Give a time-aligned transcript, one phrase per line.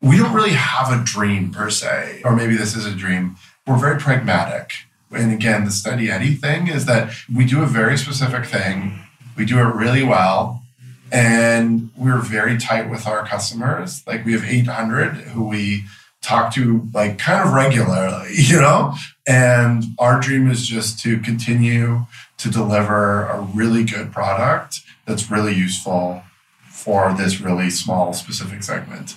[0.00, 3.36] we don't really have a dream per se, or maybe this is a dream.
[3.66, 4.72] We're very pragmatic.
[5.10, 9.00] And again, the steady Eddie thing is that we do a very specific thing,
[9.36, 10.62] we do it really well,
[11.10, 14.06] and we're very tight with our customers.
[14.06, 15.84] Like we have 800 who we
[16.20, 18.94] talk to like kind of regularly, you know?
[19.26, 22.06] And our dream is just to continue
[22.38, 26.22] to deliver a really good product that's really useful
[26.68, 29.16] for this really small specific segment.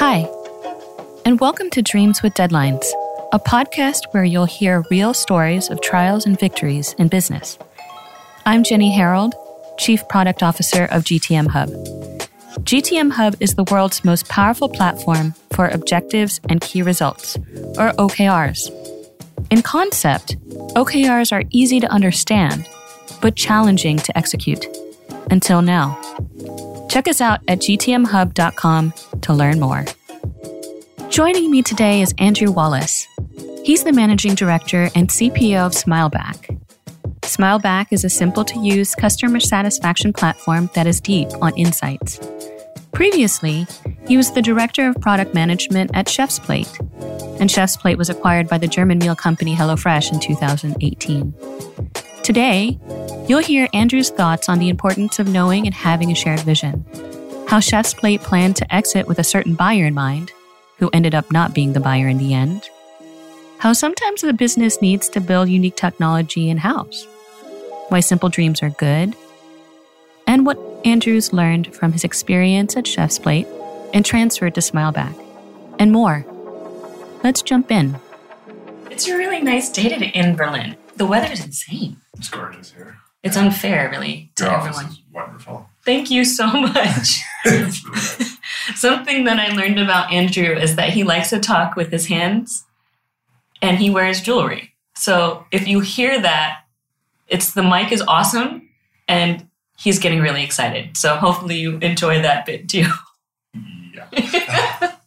[0.00, 0.30] Hi,
[1.24, 2.86] and welcome to Dreams with Deadlines,
[3.32, 7.58] a podcast where you'll hear real stories of trials and victories in business.
[8.46, 9.34] I'm Jenny Herald,
[9.76, 11.70] Chief Product Officer of GTM Hub.
[12.64, 17.36] GTM Hub is the world's most powerful platform for objectives and key results,
[17.76, 18.70] or OKRs.
[19.50, 20.36] In concept,
[20.76, 22.68] OKRs are easy to understand,
[23.20, 24.64] but challenging to execute.
[25.32, 26.00] Until now.
[26.88, 29.84] Check us out at gtmhub.com to learn more.
[31.10, 33.06] Joining me today is Andrew Wallace.
[33.64, 36.58] He's the managing director and CPO of Smileback.
[37.22, 42.18] Smileback is a simple to use customer satisfaction platform that is deep on insights.
[42.92, 43.66] Previously,
[44.06, 46.70] he was the director of product management at Chef's Plate,
[47.38, 51.34] and Chef's Plate was acquired by the German meal company HelloFresh in 2018.
[52.28, 52.78] Today,
[53.26, 56.84] you'll hear Andrew's thoughts on the importance of knowing and having a shared vision,
[57.48, 60.30] how Chef's Plate planned to exit with a certain buyer in mind,
[60.76, 62.68] who ended up not being the buyer in the end,
[63.56, 67.06] how sometimes a business needs to build unique technology in house,
[67.88, 69.16] why simple dreams are good,
[70.26, 73.46] and what Andrews learned from his experience at Chef's Plate
[73.94, 75.18] and transferred to Smileback,
[75.78, 76.26] and more.
[77.24, 77.98] Let's jump in.
[78.90, 80.76] It's a really nice day in Berlin.
[80.98, 81.98] The weather is insane.
[82.16, 82.96] It's gorgeous here.
[83.22, 84.92] It's unfair, really, to Your office everyone.
[84.92, 85.68] is wonderful.
[85.84, 87.08] Thank you so much.
[87.44, 87.70] Really.
[88.74, 92.64] Something that I learned about Andrew is that he likes to talk with his hands
[93.62, 94.74] and he wears jewelry.
[94.96, 96.62] So if you hear that,
[97.28, 98.68] it's the mic is awesome
[99.06, 99.46] and
[99.78, 100.96] he's getting really excited.
[100.96, 102.88] So hopefully you enjoy that bit too.
[103.94, 104.94] yeah.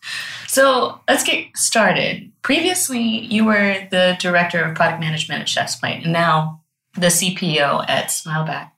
[0.51, 2.29] So let's get started.
[2.41, 6.61] Previously, you were the director of product management at Chef's Plate, and now
[6.95, 8.71] the CPO at Smileback.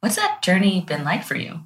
[0.00, 1.60] What's that journey been like for you?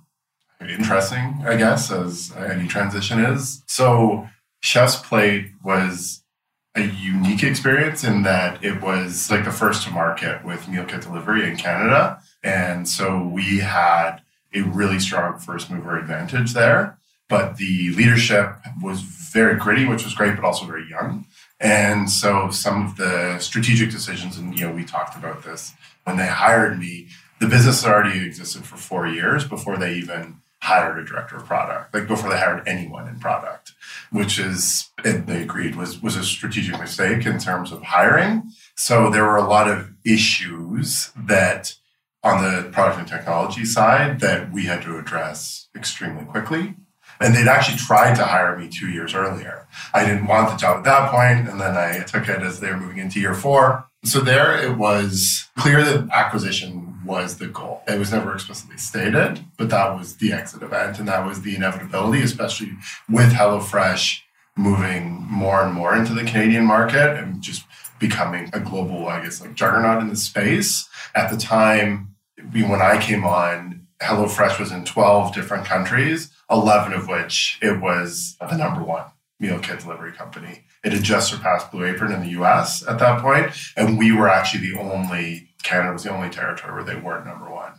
[0.60, 3.62] Interesting, I guess, as any transition is.
[3.68, 4.28] So,
[4.62, 6.24] Chef's Plate was
[6.74, 11.02] a unique experience in that it was like the first to market with meal kit
[11.02, 12.20] delivery in Canada.
[12.42, 16.98] And so we had a really strong first mover advantage there.
[17.28, 21.26] But the leadership was very gritty, which was great, but also very young.
[21.60, 25.72] And so some of the strategic decisions, and you know, we talked about this
[26.04, 27.08] when they hired me,
[27.40, 31.92] the business already existed for four years before they even hired a director of product,
[31.92, 33.72] like before they hired anyone in product,
[34.12, 38.44] which is they agreed was was a strategic mistake in terms of hiring.
[38.76, 41.74] So there were a lot of issues that
[42.22, 46.76] on the product and technology side that we had to address extremely quickly.
[47.22, 49.66] And they'd actually tried to hire me two years earlier.
[49.94, 52.70] I didn't want the job at that point, and then I took it as they
[52.70, 53.86] were moving into year four.
[54.04, 57.82] So there it was clear that acquisition was the goal.
[57.86, 61.54] It was never explicitly stated, but that was the exit event, and that was the
[61.54, 62.72] inevitability, especially
[63.08, 64.20] with HelloFresh
[64.56, 67.64] moving more and more into the Canadian market and just
[67.98, 70.88] becoming a global, I guess, like juggernaut in the space.
[71.14, 72.14] At the time,
[72.52, 78.36] when I came on, HelloFresh was in 12 different countries, 11 of which it was
[78.40, 79.06] the number one
[79.40, 80.64] meal kit delivery company.
[80.84, 84.28] It had just surpassed Blue Apron in the US at that point, and we were
[84.28, 87.72] actually the only, Canada was the only territory where they weren't number one.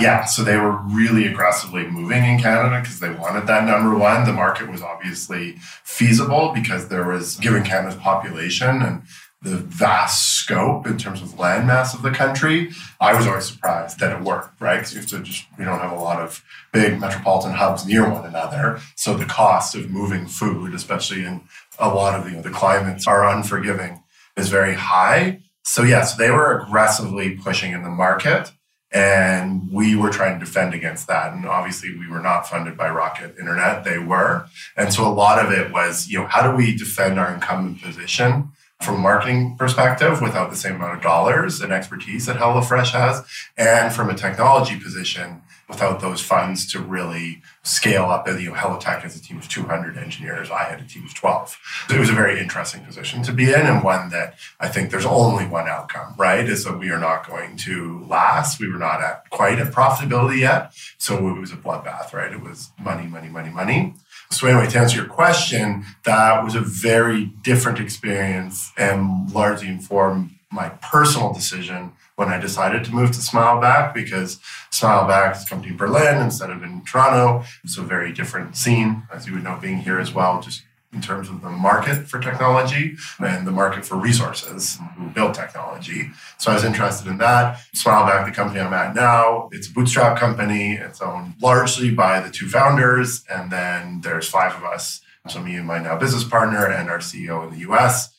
[0.00, 4.24] Yeah, so they were really aggressively moving in Canada because they wanted that number one.
[4.24, 9.02] The market was obviously feasible because there was, given Canada's population and
[9.42, 12.70] the vast scope in terms of landmass of the country,
[13.00, 14.76] I was always surprised that it worked, right?
[14.76, 18.08] Because you have to just, we don't have a lot of big metropolitan hubs near
[18.08, 18.80] one another.
[18.96, 21.40] So the cost of moving food, especially in
[21.78, 24.02] a lot of the, you know, the climates are unforgiving,
[24.36, 25.40] is very high.
[25.64, 28.52] So, yes, they were aggressively pushing in the market.
[28.92, 31.32] And we were trying to defend against that.
[31.32, 33.84] And obviously, we were not funded by Rocket Internet.
[33.84, 34.46] They were.
[34.76, 37.82] And so a lot of it was, you know, how do we defend our incumbent
[37.82, 38.50] position
[38.82, 43.24] from a marketing perspective without the same amount of dollars and expertise that HelloFresh has,
[43.56, 48.26] and from a technology position without those funds to really scale up.
[48.26, 50.50] You know, HelloTech has a team of 200 engineers.
[50.50, 51.58] I had a team of 12.
[51.88, 54.90] So it was a very interesting position to be in, and one that I think
[54.90, 56.46] there's only one outcome, right?
[56.46, 58.60] Is that we are not going to last.
[58.60, 60.72] We were not at quite at profitability yet.
[60.98, 62.32] So it was a bloodbath, right?
[62.32, 63.94] It was money, money, money, money.
[64.32, 70.30] So, anyway, to answer your question, that was a very different experience and largely informed
[70.52, 74.38] my personal decision when I decided to move to Smileback because
[74.70, 77.44] Smileback is company in Berlin instead of in Toronto.
[77.64, 80.62] It's a very different scene, as you would know, being here as well, just
[80.92, 83.24] in terms of the market for technology mm-hmm.
[83.24, 86.10] and the market for resources who build technology.
[86.38, 87.60] So I was interested in that.
[87.76, 90.72] Smileback, the company I'm at now, it's a bootstrap company.
[90.72, 93.24] It's owned largely by the two founders.
[93.30, 95.00] And then there's five of us.
[95.28, 98.14] So me and my now business partner and our CEO in the US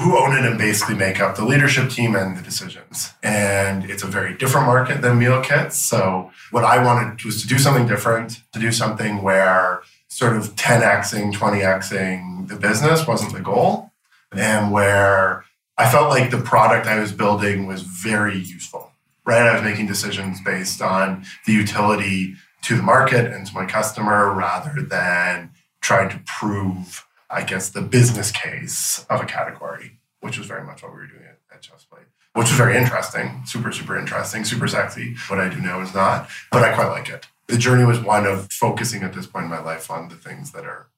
[0.00, 3.10] who own it and basically make up the leadership team and the decisions.
[3.22, 5.76] And it's a very different market than meal kits.
[5.76, 10.54] So what I wanted was to do something different, to do something where sort of
[10.54, 13.90] 10xing, 20xing the business wasn't the goal,
[14.32, 15.44] and where
[15.76, 18.92] I felt like the product I was building was very useful,
[19.24, 19.42] right?
[19.42, 24.32] I was making decisions based on the utility to the market and to my customer
[24.32, 25.50] rather than
[25.80, 30.82] trying to prove, I guess, the business case of a category, which was very much
[30.82, 34.44] what we were doing at, at Chef's Plate, which was very interesting, super, super interesting,
[34.44, 35.14] super sexy.
[35.28, 38.26] What I do now is not, but I quite like it the journey was one
[38.26, 40.88] of focusing at this point in my life on the things that are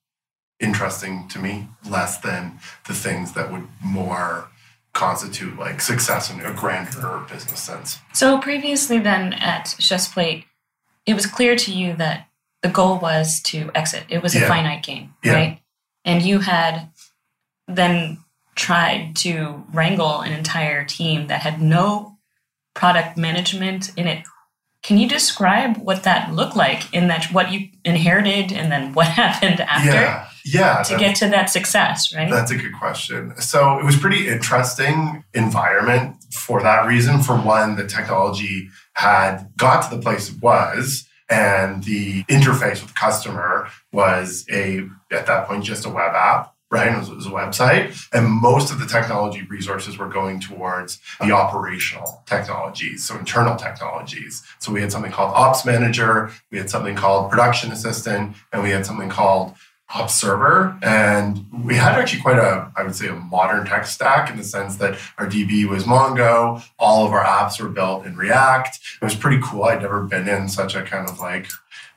[0.59, 4.49] interesting to me, less than the things that would more
[4.93, 7.99] constitute like success in a grander business sense.
[8.13, 10.45] So previously then at Chef's Plate,
[11.07, 12.27] it was clear to you that
[12.63, 14.05] the goal was to exit.
[14.09, 15.33] It was a finite game, yeah.
[15.33, 15.60] right?
[16.05, 16.91] And you had
[17.69, 18.19] then
[18.55, 22.19] tried to wrangle an entire team that had no
[22.75, 24.25] product management in it
[24.83, 29.07] can you describe what that looked like in that what you inherited and then what
[29.23, 29.91] happened after?
[29.91, 30.27] Yeah.
[30.45, 30.83] Yeah.
[30.85, 32.31] To get to that success, right?
[32.31, 33.35] That's a good question.
[33.37, 37.21] So it was pretty interesting environment for that reason.
[37.21, 42.89] For one, the technology had got to the place it was and the interface with
[42.89, 46.93] the customer was a at that point just a web app right?
[46.93, 48.09] It was, it was, a website.
[48.13, 54.43] And most of the technology resources were going towards the operational technologies, so internal technologies.
[54.61, 58.71] So we had something called Ops Manager, we had something called Production Assistant, and we
[58.71, 59.55] had something called
[59.95, 60.79] Ops Server.
[60.83, 64.45] And we had actually quite a, I would say, a modern tech stack in the
[64.45, 68.79] sense that our DB was Mongo, all of our apps were built in React.
[69.01, 69.65] It was pretty cool.
[69.65, 71.49] I'd never been in such a kind of like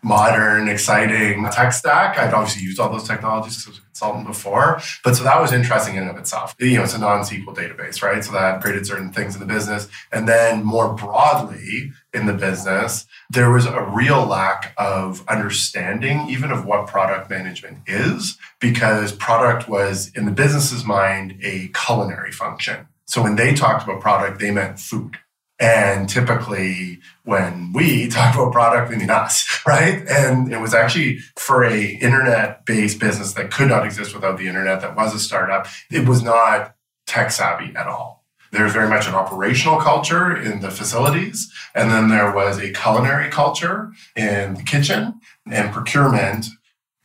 [0.03, 2.17] modern, exciting tech stack.
[2.17, 4.81] I'd obviously used all those technologies because I was a consultant before.
[5.03, 6.55] But so that was interesting in and of itself.
[6.59, 8.23] You know, it's a non-SQL database, right?
[8.23, 9.87] So that created certain things in the business.
[10.11, 16.51] And then more broadly in the business, there was a real lack of understanding even
[16.51, 22.87] of what product management is, because product was in the business's mind a culinary function.
[23.05, 25.17] So when they talked about product, they meant food.
[25.59, 30.03] And typically, when we talk about product, we mean us, right?
[30.07, 34.81] And it was actually for a internet-based business that could not exist without the internet,
[34.81, 35.67] that was a startup.
[35.91, 38.22] It was not tech savvy at all.
[38.53, 43.29] There's very much an operational culture in the facilities, and then there was a culinary
[43.31, 45.19] culture in the kitchen
[45.51, 46.45] and procurement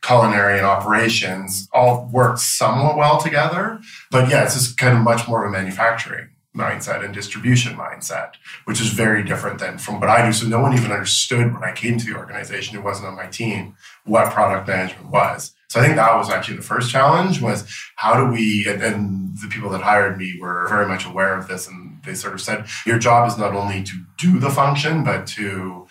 [0.03, 3.79] culinary and operations all worked somewhat well together.
[4.11, 8.33] But yeah, it's just kind of much more of a manufacturing mindset and distribution mindset,
[8.65, 10.31] which is very different than from what I do.
[10.31, 13.27] So no one even understood when I came to the organization, it wasn't on my
[13.27, 13.75] team,
[14.05, 15.53] what product management was.
[15.69, 19.37] So I think that was actually the first challenge was how do we, and, and
[19.37, 21.67] the people that hired me were very much aware of this.
[21.67, 25.27] And they sort of said, your job is not only to do the function, but
[25.27, 25.87] to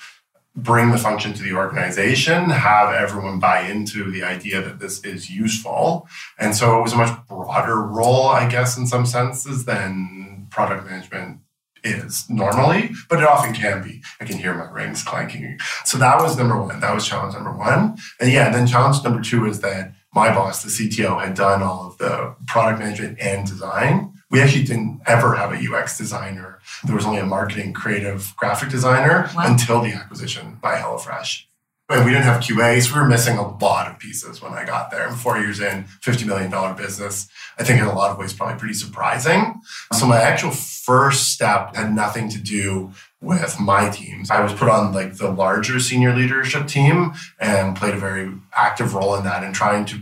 [0.56, 5.30] bring the function to the organization, have everyone buy into the idea that this is
[5.30, 6.08] useful.
[6.40, 10.90] And so it was a much broader role, I guess, in some senses than product
[10.90, 11.38] management
[11.84, 14.02] is normally, but it often can be.
[14.20, 15.58] I can hear my rings clanking.
[15.84, 16.80] So that was number one.
[16.80, 17.98] That was challenge number one.
[18.20, 21.86] And yeah, then challenge number two is that my boss, the CTO, had done all
[21.86, 24.12] of the product management and design.
[24.30, 26.60] We actually didn't ever have a UX designer.
[26.84, 29.44] There was only a marketing creative graphic designer wow.
[29.46, 31.44] until the acquisition by HelloFresh.
[31.90, 34.66] And we didn't have QA, so we were missing a lot of pieces when I
[34.66, 35.08] got there.
[35.08, 37.28] And four years in, $50 million business,
[37.58, 39.62] I think in a lot of ways probably pretty surprising.
[39.94, 42.92] So my actual first step had nothing to do
[43.22, 44.30] with my teams.
[44.30, 48.94] I was put on like the larger senior leadership team and played a very active
[48.94, 49.98] role in that and trying to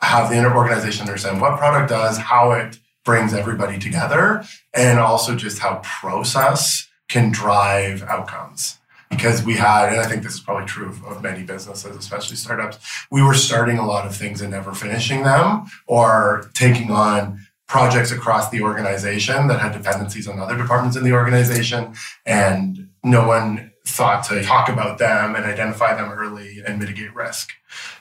[0.00, 5.58] have the organization understand what product does, how it brings everybody together, and also just
[5.58, 8.77] how process can drive outcomes
[9.10, 12.36] because we had, and I think this is probably true of, of, many businesses, especially
[12.36, 12.78] startups,
[13.10, 18.10] we were starting a lot of things and never finishing them or taking on projects
[18.10, 21.94] across the organization that had dependencies on other departments in the organization.
[22.24, 27.50] And no one thought to talk about them and identify them early and mitigate risk.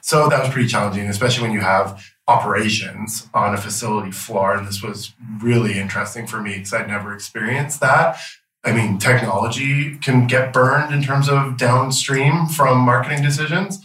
[0.01, 4.55] So that was pretty challenging, especially when you have operations on a facility floor.
[4.55, 8.19] And this was really interesting for me because I'd never experienced that.
[8.67, 13.79] I mean, technology can get burned in terms of downstream from marketing decisions.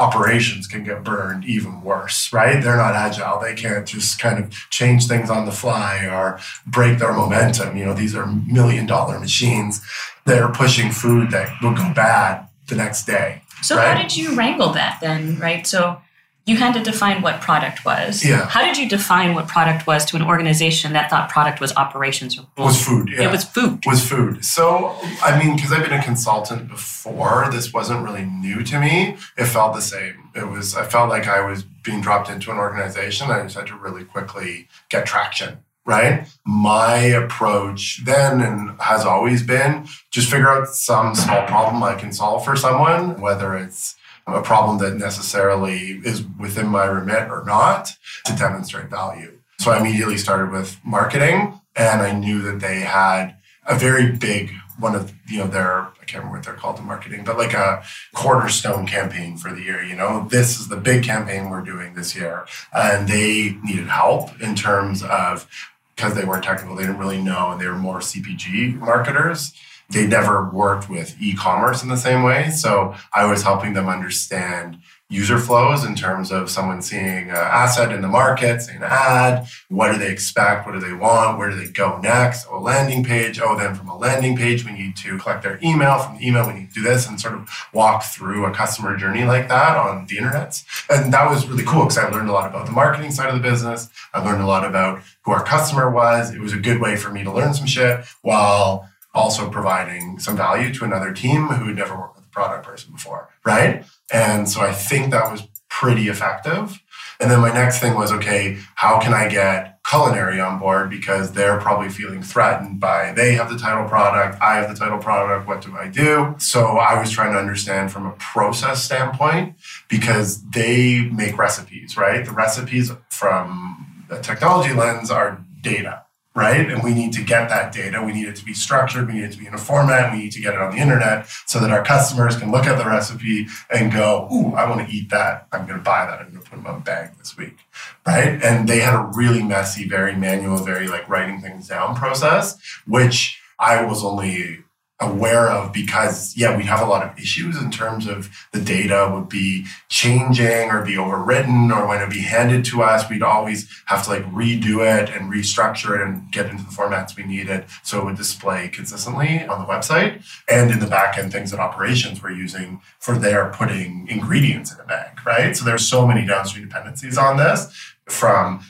[0.00, 2.60] Operations can get burned even worse, right?
[2.60, 3.38] They're not agile.
[3.38, 7.76] They can't just kind of change things on the fly or break their momentum.
[7.76, 9.80] You know, these are million dollar machines
[10.26, 13.42] that are pushing food that will go bad the next day.
[13.62, 13.96] So right?
[13.96, 15.64] how did you wrangle that then, right?
[15.64, 16.00] So
[16.46, 18.24] you had to define what product was.
[18.24, 18.46] Yeah.
[18.46, 22.38] How did you define what product was to an organization that thought product was operations
[22.38, 23.08] or was food?
[23.10, 23.28] Yeah.
[23.28, 23.82] It was food.
[23.86, 24.44] Was food.
[24.44, 29.16] So I mean, because I've been a consultant before, this wasn't really new to me.
[29.38, 30.30] It felt the same.
[30.34, 30.74] It was.
[30.74, 33.30] I felt like I was being dropped into an organization.
[33.30, 35.58] I just had to really quickly get traction.
[35.86, 36.26] Right.
[36.46, 42.10] My approach then and has always been just figure out some small problem I can
[42.10, 43.94] solve for someone, whether it's
[44.26, 47.90] a problem that necessarily is within my remit or not
[48.24, 49.38] to demonstrate value.
[49.58, 54.52] So I immediately started with marketing and I knew that they had a very big
[54.78, 57.54] one of you know their I can't remember what they're called in marketing, but like
[57.54, 59.82] a cornerstone campaign for the year.
[59.82, 64.40] You know, this is the big campaign we're doing this year, and they needed help
[64.40, 65.48] in terms of
[65.94, 69.54] because they weren't technical, they didn't really know, and they were more CPG marketers
[69.90, 72.50] they never worked with e-commerce in the same way.
[72.50, 74.78] So I was helping them understand
[75.10, 79.46] user flows in terms of someone seeing an asset in the market, seeing an ad,
[79.68, 82.46] what do they expect, what do they want, where do they go next?
[82.50, 83.38] Oh, a landing page.
[83.40, 85.98] Oh, then from a landing page, we need to collect their email.
[85.98, 88.96] From the email, we need to do this and sort of walk through a customer
[88.96, 90.64] journey like that on the internet.
[90.90, 93.34] And that was really cool because I learned a lot about the marketing side of
[93.34, 93.90] the business.
[94.14, 96.34] I learned a lot about who our customer was.
[96.34, 100.36] It was a good way for me to learn some shit while also providing some
[100.36, 103.84] value to another team who had never worked with a product person before, right?
[104.12, 106.80] And so I think that was pretty effective.
[107.20, 111.32] And then my next thing was okay, how can I get culinary on board because
[111.32, 115.46] they're probably feeling threatened by they have the title product, I have the title product,
[115.46, 116.34] what do I do?
[116.38, 119.56] So I was trying to understand from a process standpoint
[119.88, 122.24] because they make recipes, right?
[122.24, 126.03] The recipes from a technology lens are data
[126.34, 126.68] right?
[126.68, 128.02] And we need to get that data.
[128.02, 129.06] We need it to be structured.
[129.06, 130.12] We need it to be in a format.
[130.12, 132.76] We need to get it on the internet so that our customers can look at
[132.76, 135.46] the recipe and go, "Ooh, I want to eat that.
[135.52, 136.20] I'm going to buy that.
[136.20, 137.58] I'm going to put on a bag this week."
[138.06, 138.42] Right?
[138.42, 143.40] And they had a really messy, very manual, very like writing things down process, which
[143.58, 144.64] I was only
[145.00, 149.10] aware of because yeah we'd have a lot of issues in terms of the data
[149.12, 153.68] would be changing or be overwritten or when it'd be handed to us we'd always
[153.86, 157.64] have to like redo it and restructure it and get into the formats we needed
[157.82, 161.58] so it would display consistently on the website and in the back end things that
[161.58, 165.56] operations were using for their putting ingredients in a bag right?
[165.56, 167.72] So there's so many downstream dependencies on this
[168.06, 168.60] from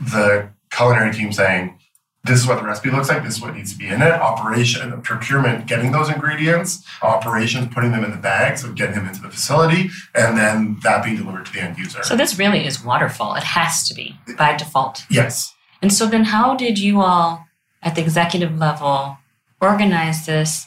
[0.00, 1.78] the culinary team saying
[2.24, 3.22] this is what the recipe looks like.
[3.22, 4.12] This is what needs to be in it.
[4.12, 6.84] Operation, procurement, getting those ingredients.
[7.02, 11.02] Operations, putting them in the bags, so getting them into the facility, and then that
[11.02, 12.02] being delivered to the end user.
[12.02, 13.36] So this really is waterfall.
[13.36, 15.04] It has to be by default.
[15.10, 15.54] Yes.
[15.80, 17.46] And so then, how did you all
[17.82, 19.16] at the executive level
[19.60, 20.66] organize this?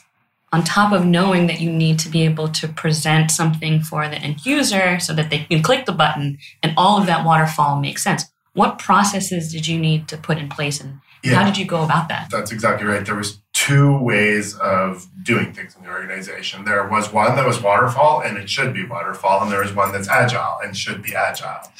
[0.52, 4.16] On top of knowing that you need to be able to present something for the
[4.16, 8.04] end user so that they can click the button and all of that waterfall makes
[8.04, 8.24] sense.
[8.52, 11.34] What processes did you need to put in place and yeah.
[11.36, 12.28] How did you go about that?
[12.30, 13.04] That's exactly right.
[13.04, 16.64] There was two ways of doing things in the organization.
[16.64, 19.92] There was one that was waterfall and it should be waterfall, and there was one
[19.92, 21.72] that's agile and should be agile.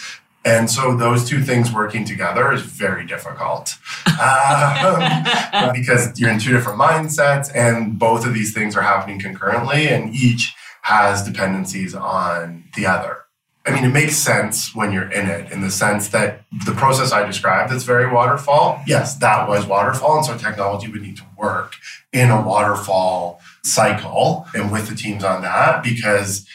[0.47, 6.53] And so those two things working together is very difficult um, because you're in two
[6.53, 12.65] different mindsets, and both of these things are happening concurrently, and each has dependencies on
[12.77, 13.24] the other.
[13.67, 17.13] I mean, it makes sense when you're in it in the sense that the process
[17.13, 20.19] I described that's very waterfall, yes, that was waterfall.
[20.19, 21.75] And so technology would need to work
[22.13, 26.47] in a waterfall cycle and with the teams on that because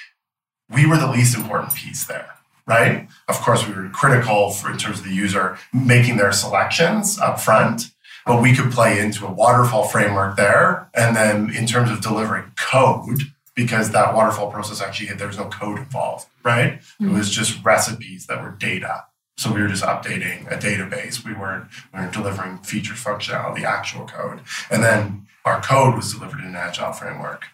[0.70, 2.30] we were the least important piece there,
[2.68, 3.08] right?
[3.28, 7.40] Of course, we were critical for in terms of the user making their selections up
[7.40, 7.92] front,
[8.26, 10.90] but we could play into a waterfall framework there.
[10.94, 13.22] And then in terms of delivering code,
[13.60, 16.80] because that waterfall process actually there was no code involved, right?
[16.80, 17.10] Mm-hmm.
[17.10, 19.04] It was just recipes that were data.
[19.38, 21.26] So we were just updating a database.
[21.26, 24.40] We weren't we weren't delivering feature functionality, actual code.
[24.72, 27.48] And then our code was delivered in an agile framework.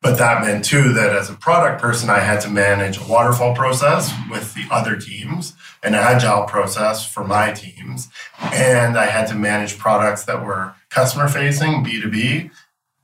[0.00, 3.54] But that meant too that as a product person, I had to manage a waterfall
[3.54, 8.08] process with the other teams, an agile process for my teams,
[8.40, 12.50] and I had to manage products that were customer facing, B2B,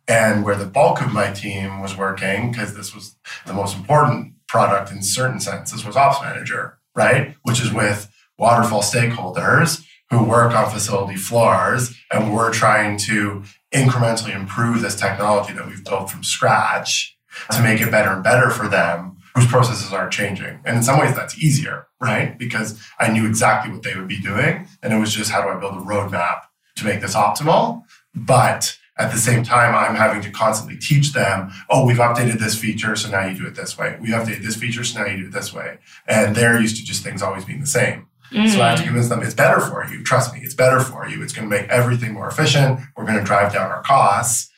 [0.08, 4.34] And where the bulk of my team was working, because this was the most important
[4.48, 7.36] product in certain senses, was Ops Manager, right?
[7.42, 11.94] Which is with waterfall stakeholders who work on facility floors.
[12.10, 13.42] And we're trying to
[13.74, 17.16] incrementally improve this technology that we've built from scratch
[17.50, 20.58] to make it better and better for them whose processes aren't changing.
[20.64, 22.38] And in some ways, that's easier, right?
[22.38, 24.66] Because I knew exactly what they would be doing.
[24.82, 26.40] And it was just how do I build a roadmap
[26.76, 27.82] to make this optimal?
[28.14, 32.58] But at the same time, I'm having to constantly teach them, oh, we've updated this
[32.58, 33.96] feature, so now you do it this way.
[34.00, 35.78] We updated this feature, so now you do it this way.
[36.06, 38.08] And they're used to just things always being the same.
[38.32, 38.48] Mm.
[38.50, 40.02] So I have to convince them it's better for you.
[40.02, 41.22] Trust me, it's better for you.
[41.22, 42.80] It's going to make everything more efficient.
[42.96, 44.50] We're going to drive down our costs.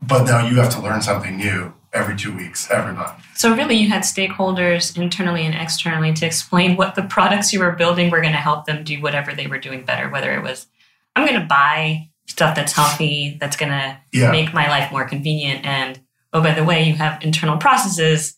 [0.00, 3.20] But now you have to learn something new every two weeks, every month.
[3.34, 7.72] So, really, you had stakeholders internally and externally to explain what the products you were
[7.72, 10.68] building were going to help them do whatever they were doing better, whether it was,
[11.16, 14.30] I'm going to buy stuff that's healthy, that's going to yeah.
[14.30, 15.64] make my life more convenient.
[15.64, 16.00] And
[16.32, 18.36] oh, by the way, you have internal processes.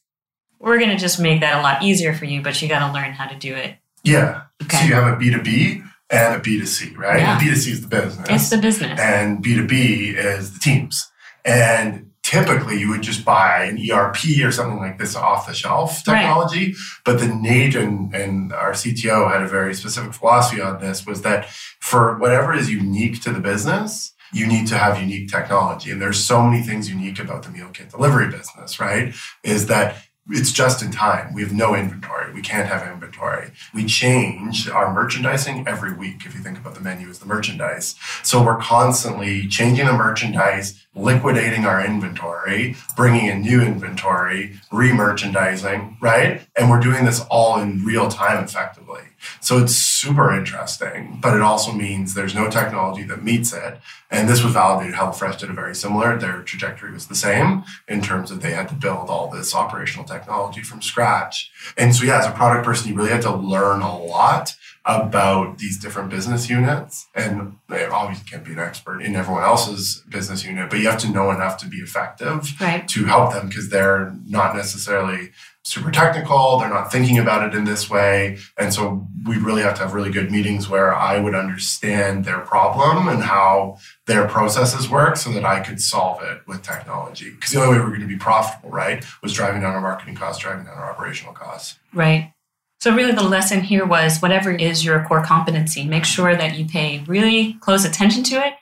[0.58, 2.92] We're going to just make that a lot easier for you, but you got to
[2.92, 3.76] learn how to do it.
[4.04, 4.42] Yeah.
[4.62, 4.78] Okay.
[4.78, 7.20] So you have a B2B and a B2C, right?
[7.20, 7.38] Yeah.
[7.38, 8.28] And B2C is the business.
[8.28, 8.98] It's the business.
[9.00, 11.10] And B2B is the teams.
[11.44, 16.04] And typically you would just buy an ERP or something like this off the shelf
[16.04, 16.66] technology.
[16.66, 16.76] Right.
[17.04, 21.22] But the Nate and, and our CTO had a very specific philosophy on this was
[21.22, 21.48] that
[21.80, 25.90] for whatever is unique to the business, you need to have unique technology.
[25.90, 29.12] And there's so many things unique about the meal kit delivery business, right?
[29.42, 29.96] Is that
[30.30, 31.34] it's just in time.
[31.34, 32.32] We have no inventory.
[32.32, 33.50] We can't have inventory.
[33.74, 36.24] We change our merchandising every week.
[36.24, 37.96] If you think about the menu as the merchandise.
[38.22, 46.42] So we're constantly changing the merchandise, liquidating our inventory, bringing in new inventory, re-merchandising, right?
[46.56, 49.02] And we're doing this all in real time effectively.
[49.40, 53.78] So it's super interesting, but it also means there's no technology that meets it.
[54.10, 54.94] And this was validated.
[54.94, 56.18] HelloFresh did a very similar.
[56.18, 60.04] Their trajectory was the same in terms of they had to build all this operational
[60.04, 61.50] technology from scratch.
[61.76, 65.58] And so, yeah, as a product person, you really had to learn a lot about
[65.58, 67.06] these different business units.
[67.14, 71.00] And they obviously can't be an expert in everyone else's business unit, but you have
[71.00, 72.88] to know enough to be effective right.
[72.88, 75.30] to help them because they're not necessarily
[75.70, 76.58] super technical.
[76.58, 78.38] They're not thinking about it in this way.
[78.58, 82.40] And so we really have to have really good meetings where I would understand their
[82.40, 87.30] problem and how their processes work so that I could solve it with technology.
[87.30, 90.16] Because the only way we're going to be profitable, right, was driving down our marketing
[90.16, 91.78] costs, driving down our operational costs.
[91.94, 92.32] Right.
[92.80, 96.64] So, really, the lesson here was whatever is your core competency, make sure that you
[96.64, 98.54] pay really close attention to it.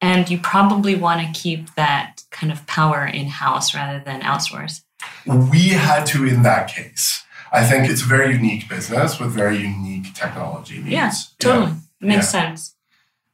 [0.00, 4.82] And you probably want to keep that kind of power in house rather than outsource.
[5.26, 7.24] We had to in that case.
[7.52, 10.90] I think it's a very unique business with very unique technology needs.
[10.90, 11.72] Yeah, totally.
[12.00, 12.08] Yeah.
[12.08, 12.42] Makes yeah.
[12.42, 12.74] sense.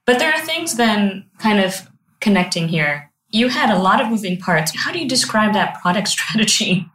[0.07, 1.89] But there are things then kind of
[2.21, 3.11] connecting here.
[3.31, 4.73] You had a lot of moving parts.
[4.77, 6.87] How do you describe that product strategy?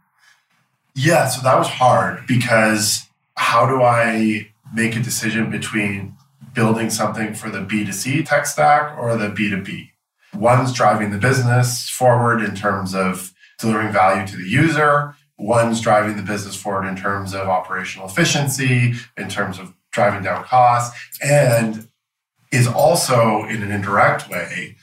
[0.94, 3.06] Yeah, so that was hard because
[3.36, 6.16] how do I make a decision between
[6.52, 9.90] building something for the B2C tech stack or the B2B?
[10.34, 15.14] One's driving the business forward in terms of delivering value to the user.
[15.38, 20.44] One's driving the business forward in terms of operational efficiency, in terms of driving down
[20.44, 21.88] costs, and
[22.52, 24.76] is also in an indirect way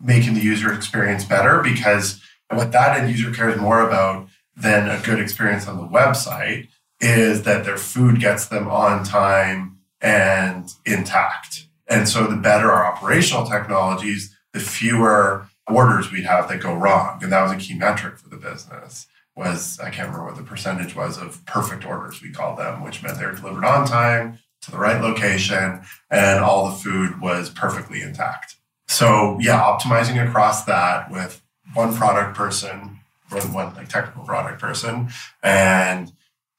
[0.00, 2.20] making the user experience better because
[2.50, 6.68] what that end user cares more about than a good experience on the website
[7.00, 11.66] is that their food gets them on time and intact.
[11.88, 17.20] And so the better our operational technologies, the fewer orders we'd have that go wrong.
[17.22, 20.42] And that was a key metric for the business was I can't remember what the
[20.42, 24.38] percentage was of perfect orders we called them, which meant they were delivered on time
[24.62, 28.56] to the right location and all the food was perfectly intact.
[28.86, 33.00] So yeah, optimizing across that with one product person,
[33.30, 35.08] one, one like technical product person,
[35.42, 36.12] and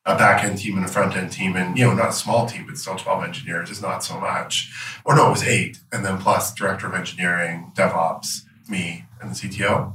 [0.06, 2.46] a back end team and a front end team, and you know, not a small
[2.46, 4.72] team, but still 12 engineers is not so much.
[5.04, 9.36] Or no, it was eight, and then plus director of engineering, DevOps, me and the
[9.36, 9.94] CTO.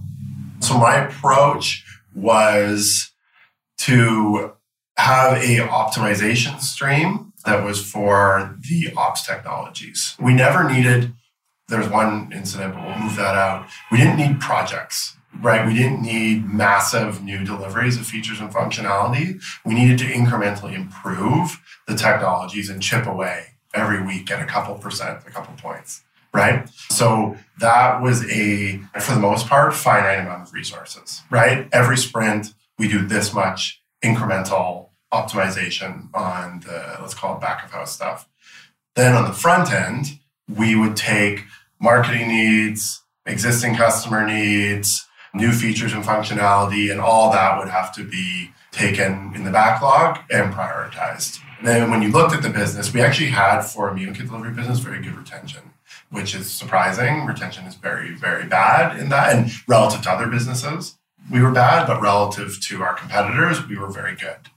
[0.60, 3.10] So my approach was
[3.78, 4.52] to
[4.96, 10.14] have a optimization stream that was for the ops technologies.
[10.20, 11.14] We never needed,
[11.68, 13.66] there's one incident, but we'll move that out.
[13.90, 15.66] We didn't need projects, right?
[15.66, 19.42] We didn't need massive new deliveries of features and functionality.
[19.64, 24.74] We needed to incrementally improve the technologies and chip away every week at a couple
[24.74, 26.68] percent, a couple points right?
[26.90, 31.68] So that was a, for the most part, finite amount of resources, right?
[31.72, 37.70] Every sprint, we do this much incremental optimization on the, let's call it back of
[37.70, 38.28] house stuff.
[38.94, 41.44] Then on the front end, we would take
[41.80, 48.04] marketing needs, existing customer needs, new features and functionality, and all that would have to
[48.04, 51.40] be taken in the backlog and prioritized.
[51.58, 54.26] And then when you looked at the business, we actually had for a meal kit
[54.26, 55.72] delivery business very good retention,
[56.10, 57.26] which is surprising.
[57.26, 60.98] Retention is very, very bad in that, and relative to other businesses,
[61.30, 64.48] we were bad, but relative to our competitors, we were very good.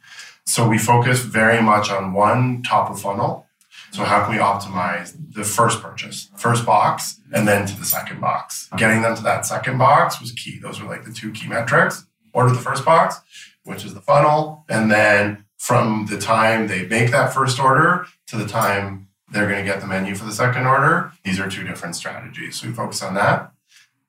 [0.46, 3.48] So we focused very much on one top of funnel.
[3.92, 8.20] So how can we optimize the first purchase, first box, and then to the second
[8.20, 8.70] box?
[8.76, 10.58] Getting them to that second box was key.
[10.60, 12.06] Those were like the two key metrics.
[12.34, 13.22] Order the first box,
[13.64, 18.36] which is the funnel, and then from the time they make that first order to
[18.36, 19.03] the time
[19.34, 22.60] they're going to get the menu for the second order, these are two different strategies.
[22.60, 23.52] So we focus on that.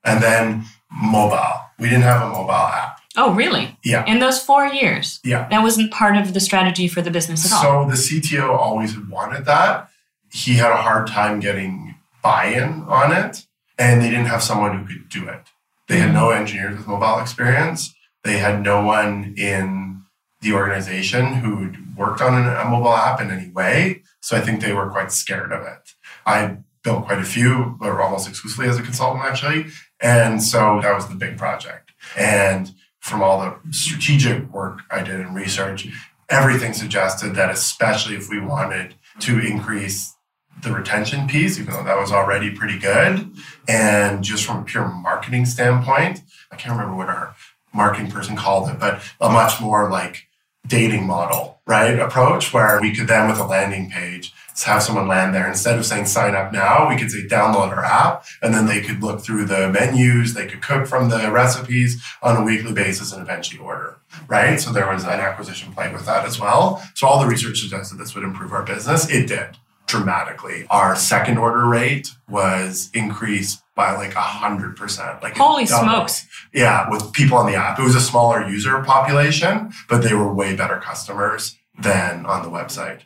[0.05, 1.61] And then mobile.
[1.79, 3.01] We didn't have a mobile app.
[3.17, 3.77] Oh, really?
[3.85, 4.05] Yeah.
[4.07, 5.21] In those four years?
[5.25, 5.49] Yeah.
[5.49, 7.85] That wasn't part of the strategy for the business at all.
[7.85, 9.89] So the CTO always wanted that.
[10.31, 13.47] He had a hard time getting buy-in on it,
[13.79, 15.43] and they didn't have someone who could do it.
[15.89, 16.41] They had no mm-hmm.
[16.41, 17.95] engineers with mobile experience.
[18.25, 20.03] They had no one in
[20.41, 24.03] the organization who'd worked on a mobile app in any way.
[24.25, 25.93] So I think they were quite scared of it.
[26.25, 29.67] I built quite a few, but almost exclusively as a consultant, actually.
[30.01, 31.93] And so that was the big project.
[32.17, 35.89] And from all the strategic work I did in research,
[36.31, 40.15] everything suggested that, especially if we wanted to increase
[40.63, 43.31] the retention piece, even though that was already pretty good,
[43.69, 47.37] and just from a pure marketing standpoint, I can't remember what our
[47.75, 50.29] marketing person called it, but a much more like
[50.66, 51.98] dating model, right?
[51.98, 54.33] Approach where we could then, with a landing page,
[54.64, 55.48] have someone land there.
[55.48, 58.81] Instead of saying sign up now, we could say download our app and then they
[58.81, 63.12] could look through the menus, they could cook from the recipes on a weekly basis
[63.12, 63.98] and eventually order,
[64.29, 64.61] right?
[64.61, 66.83] So there was an acquisition play with that as well.
[66.94, 69.11] So all the research suggested this would improve our business.
[69.11, 70.66] It did dramatically.
[70.70, 75.23] Our second order rate was increased by like a hundred percent.
[75.23, 76.27] Like Holy smokes.
[76.53, 77.79] Yeah, with people on the app.
[77.79, 82.49] It was a smaller user population, but they were way better customers than on the
[82.49, 83.01] website.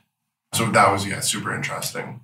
[0.55, 2.21] So that was yeah, super interesting.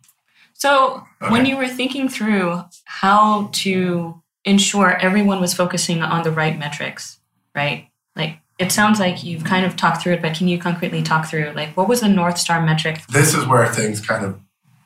[0.55, 6.59] So when you were thinking through how to ensure everyone was focusing on the right
[6.59, 7.19] metrics,
[7.55, 7.89] right?
[8.15, 11.27] Like it sounds like you've kind of talked through it, but can you concretely talk
[11.27, 13.01] through like what was the North Star metric?
[13.11, 14.41] This is where things kind of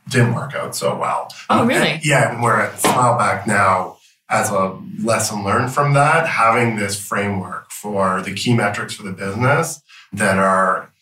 [0.09, 1.29] didn't work out so well.
[1.51, 1.91] Oh, um, really?
[1.93, 3.99] And, yeah, and we're at Smileback now
[4.31, 9.13] as a lesson learned from that, having this framework for the key metrics for the
[9.13, 9.81] business
[10.13, 10.93] that are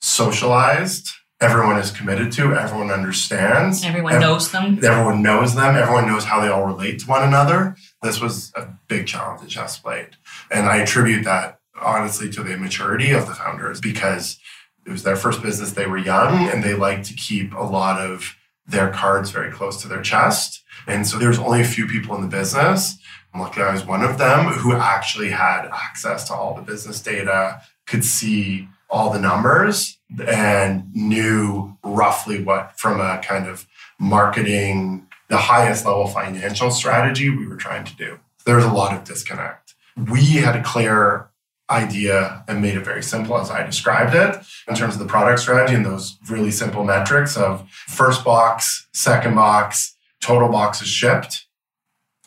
[0.00, 3.84] socialized, everyone is committed to, everyone understands.
[3.84, 4.80] Everyone Ev- knows them.
[4.82, 5.76] Everyone knows them.
[5.76, 7.76] Everyone knows how they all relate to one another.
[8.02, 10.16] This was a big challenge that Chef's Plate.
[10.50, 14.38] And I attribute that honestly to the immaturity of the founders because
[14.84, 15.72] it was their first business.
[15.72, 19.80] They were young and they like to keep a lot of their cards very close
[19.82, 20.62] to their chest.
[20.86, 22.98] And so there's only a few people in the business.
[23.34, 27.00] I'm lucky I was one of them who actually had access to all the business
[27.00, 33.66] data, could see all the numbers and knew roughly what from a kind of
[33.98, 38.18] marketing, the highest level financial strategy we were trying to do.
[38.44, 39.74] There was a lot of disconnect.
[39.96, 41.30] We had a clear
[41.72, 44.36] idea and made it very simple as I described it
[44.68, 49.34] in terms of the product strategy and those really simple metrics of first box, second
[49.34, 51.46] box, total boxes shipped.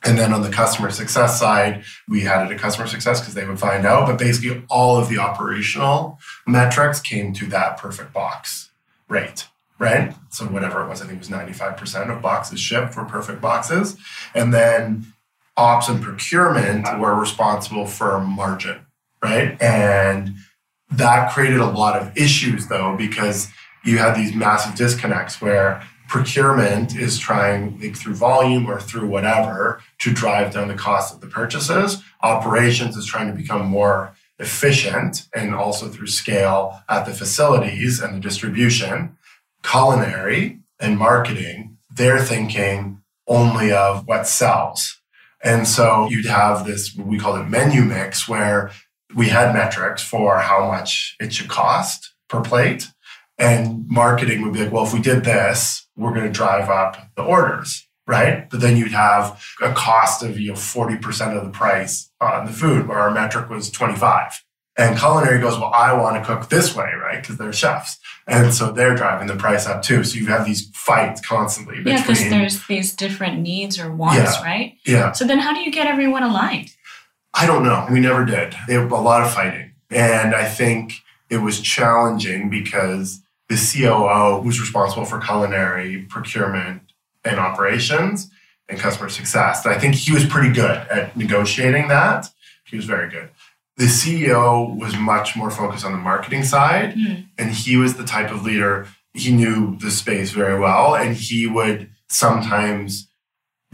[0.03, 3.45] And then on the customer success side, we had it a customer success because they
[3.45, 4.07] would find out.
[4.07, 8.69] But basically, all of the operational metrics came to that perfect box
[9.07, 9.47] rate,
[9.79, 10.13] right?
[10.29, 13.97] So whatever it was, I think it was 95% of boxes shipped were perfect boxes.
[14.35, 15.13] And then
[15.57, 18.84] ops and procurement were responsible for margin,
[19.23, 19.61] right?
[19.61, 20.35] And
[20.91, 23.49] that created a lot of issues though, because
[23.83, 29.81] you had these massive disconnects where procurement is trying like, through volume or through whatever
[29.99, 32.03] to drive down the cost of the purchases.
[32.21, 38.15] Operations is trying to become more efficient and also through scale at the facilities and
[38.15, 39.17] the distribution.
[39.63, 45.01] Culinary and marketing, they're thinking only of what sells.
[45.43, 48.71] And so you'd have this, we call it menu mix, where
[49.15, 52.87] we had metrics for how much it should cost per plate.
[53.37, 56.97] And marketing would be like, well, if we did this, we're going to drive up
[57.15, 58.49] the orders, right?
[58.49, 62.51] But then you'd have a cost of you know 40% of the price on the
[62.51, 64.41] food, where our metric was 25.
[64.77, 67.21] And culinary goes, well, I want to cook this way, right?
[67.21, 67.97] Because they're chefs.
[68.27, 70.03] And so they're driving the price up too.
[70.03, 74.17] So you have these fights constantly Between, Yeah, because there's these different needs or wants,
[74.37, 74.43] Yeah.
[74.43, 74.77] right?
[74.85, 75.11] yeah.
[75.13, 76.74] So then how do you get everyone aligned?
[77.37, 77.85] I don't know.
[77.91, 78.55] We never did.
[78.69, 79.71] A lot of fighting.
[79.89, 80.93] And I think
[81.29, 86.81] it was challenging because the COO was responsible for culinary, procurement,
[87.23, 88.29] and operations
[88.69, 89.65] and customer success.
[89.65, 92.29] And I think he was pretty good at negotiating that.
[92.65, 93.29] He was very good.
[93.77, 97.25] The CEO was much more focused on the marketing side, Mm.
[97.37, 98.87] and he was the type of leader.
[99.13, 103.04] He knew the space very well, and he would sometimes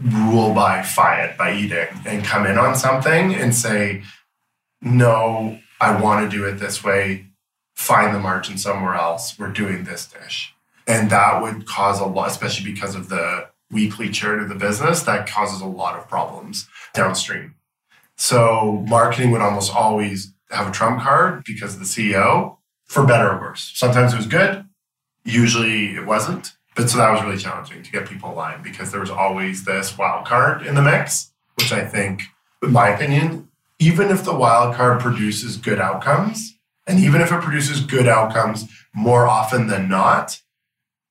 [0.04, 4.02] rule by fiat, by edict, and come in on something and say,
[4.80, 7.26] "No, I want to do it this way.
[7.74, 9.38] Find the margin somewhere else.
[9.38, 10.54] We're doing this dish,"
[10.86, 15.02] and that would cause a lot, especially because of the weekly churn of the business.
[15.02, 17.54] That causes a lot of problems downstream.
[18.16, 23.40] So marketing would almost always have a trump card because the CEO, for better or
[23.40, 23.72] worse.
[23.74, 24.66] Sometimes it was good,
[25.24, 26.52] usually it wasn't.
[26.74, 29.96] But so that was really challenging to get people aligned because there was always this
[29.98, 32.22] wild card in the mix, which I think,
[32.62, 36.56] in my opinion, even if the wild card produces good outcomes,
[36.86, 40.40] and even if it produces good outcomes more often than not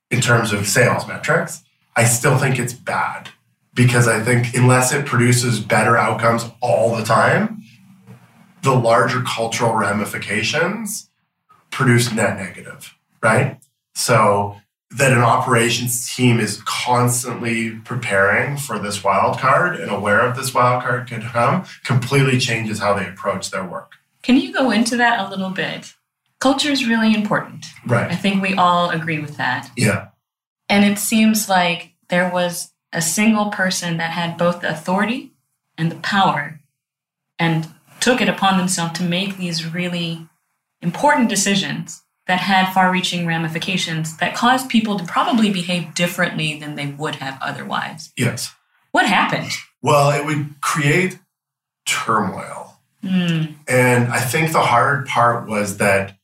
[0.10, 1.64] in terms of sales metrics,
[1.96, 3.30] I still think it's bad
[3.74, 7.64] because I think unless it produces better outcomes all the time,
[8.64, 11.10] the larger cultural ramifications
[11.72, 13.60] produce net negative, right?
[13.96, 14.58] So
[14.98, 20.54] that an operations team is constantly preparing for this wild card and aware of this
[20.54, 23.94] wild card could come completely changes how they approach their work.
[24.22, 25.94] Can you go into that a little bit?
[26.40, 27.66] Culture is really important.
[27.86, 28.12] Right.
[28.12, 29.70] I think we all agree with that.
[29.78, 30.10] Yeah.
[30.68, 35.32] And it seems like there was a single person that had both the authority
[35.78, 36.60] and the power
[37.40, 37.68] and
[38.02, 40.28] took it upon themselves to make these really
[40.82, 46.76] important decisions that had far reaching ramifications that caused people to probably behave differently than
[46.76, 48.14] they would have otherwise.
[48.16, 48.56] Yes.
[48.94, 49.52] What happened?
[49.82, 51.20] Well, it would create
[51.86, 52.80] turmoil.
[53.04, 53.48] Hmm.
[53.68, 56.16] And I think the hard part was that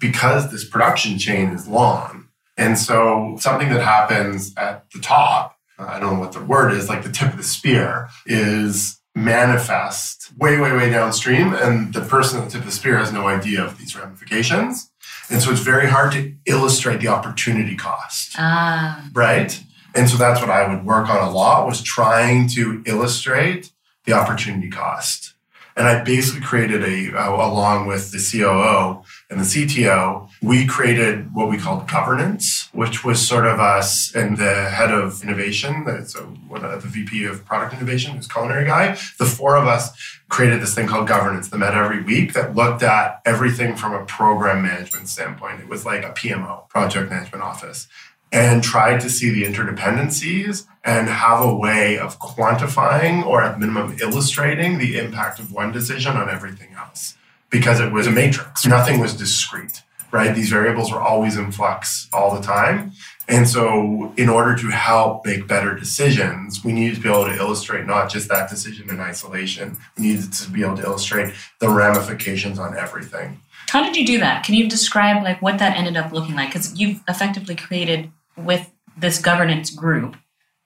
[0.00, 6.00] because this production chain is long, and so something that happens at the top, I
[6.00, 10.58] don't know what the word is, like the tip of the spear, is manifest way,
[10.58, 11.54] way, way downstream.
[11.54, 14.90] And the person at the tip of the spear has no idea of these ramifications.
[15.30, 19.58] And so it's very hard to illustrate the opportunity cost Ah, right?
[19.94, 23.70] And so that's what I would work on a lot was trying to illustrate
[24.04, 25.34] the opportunity cost.
[25.76, 29.03] And I basically created a, uh, along with the COO
[29.34, 34.38] and the CTO, we created what we called governance, which was sort of us and
[34.38, 38.96] the head of innovation, so uh, the VP of product innovation, who's culinary guy.
[39.18, 39.90] The four of us
[40.28, 44.04] created this thing called governance that met every week that looked at everything from a
[44.04, 45.60] program management standpoint.
[45.60, 47.88] It was like a PMO, project management office
[48.30, 53.96] and tried to see the interdependencies and have a way of quantifying or at minimum
[54.00, 57.16] illustrating the impact of one decision on everything else
[57.54, 58.66] because it was a matrix.
[58.66, 60.34] Nothing was discrete, right?
[60.34, 62.90] These variables were always in flux all the time.
[63.28, 67.36] And so, in order to help make better decisions, we needed to be able to
[67.36, 71.68] illustrate not just that decision in isolation, we needed to be able to illustrate the
[71.68, 73.40] ramifications on everything.
[73.68, 74.44] how did you do that?
[74.44, 76.48] Can you describe like what that ended up looking like?
[76.48, 80.16] Because you've effectively created with this governance group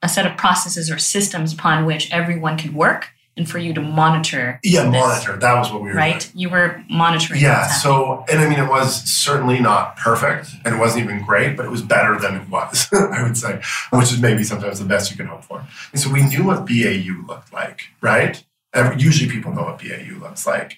[0.01, 3.81] a set of processes or systems upon which everyone can work and for you to
[3.81, 4.59] monitor.
[4.63, 5.37] Yeah, this, monitor.
[5.37, 6.11] That was what we were doing.
[6.13, 6.31] Right?
[6.35, 7.41] You were monitoring.
[7.41, 11.55] Yeah, so and I mean it was certainly not perfect and it wasn't even great,
[11.55, 13.61] but it was better than it was, I would say,
[13.91, 15.65] which is maybe sometimes the best you can hope for.
[15.91, 18.43] And so we knew what BAU looked like, right?
[18.73, 20.77] Every, usually people know what BAU looks like.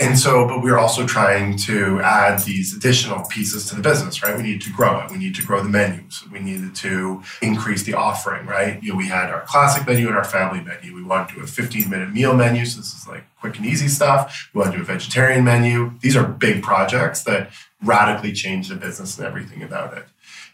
[0.00, 4.34] And so, but we're also trying to add these additional pieces to the business, right?
[4.34, 5.10] We needed to grow it.
[5.10, 6.24] We need to grow the menus.
[6.32, 8.82] We needed to increase the offering, right?
[8.82, 10.94] You know, we had our classic menu and our family menu.
[10.94, 12.64] We wanted to do a 15 minute meal menu.
[12.64, 14.50] So this is like quick and easy stuff.
[14.54, 15.92] We want to do a vegetarian menu.
[16.00, 17.50] These are big projects that
[17.82, 20.06] radically change the business and everything about it.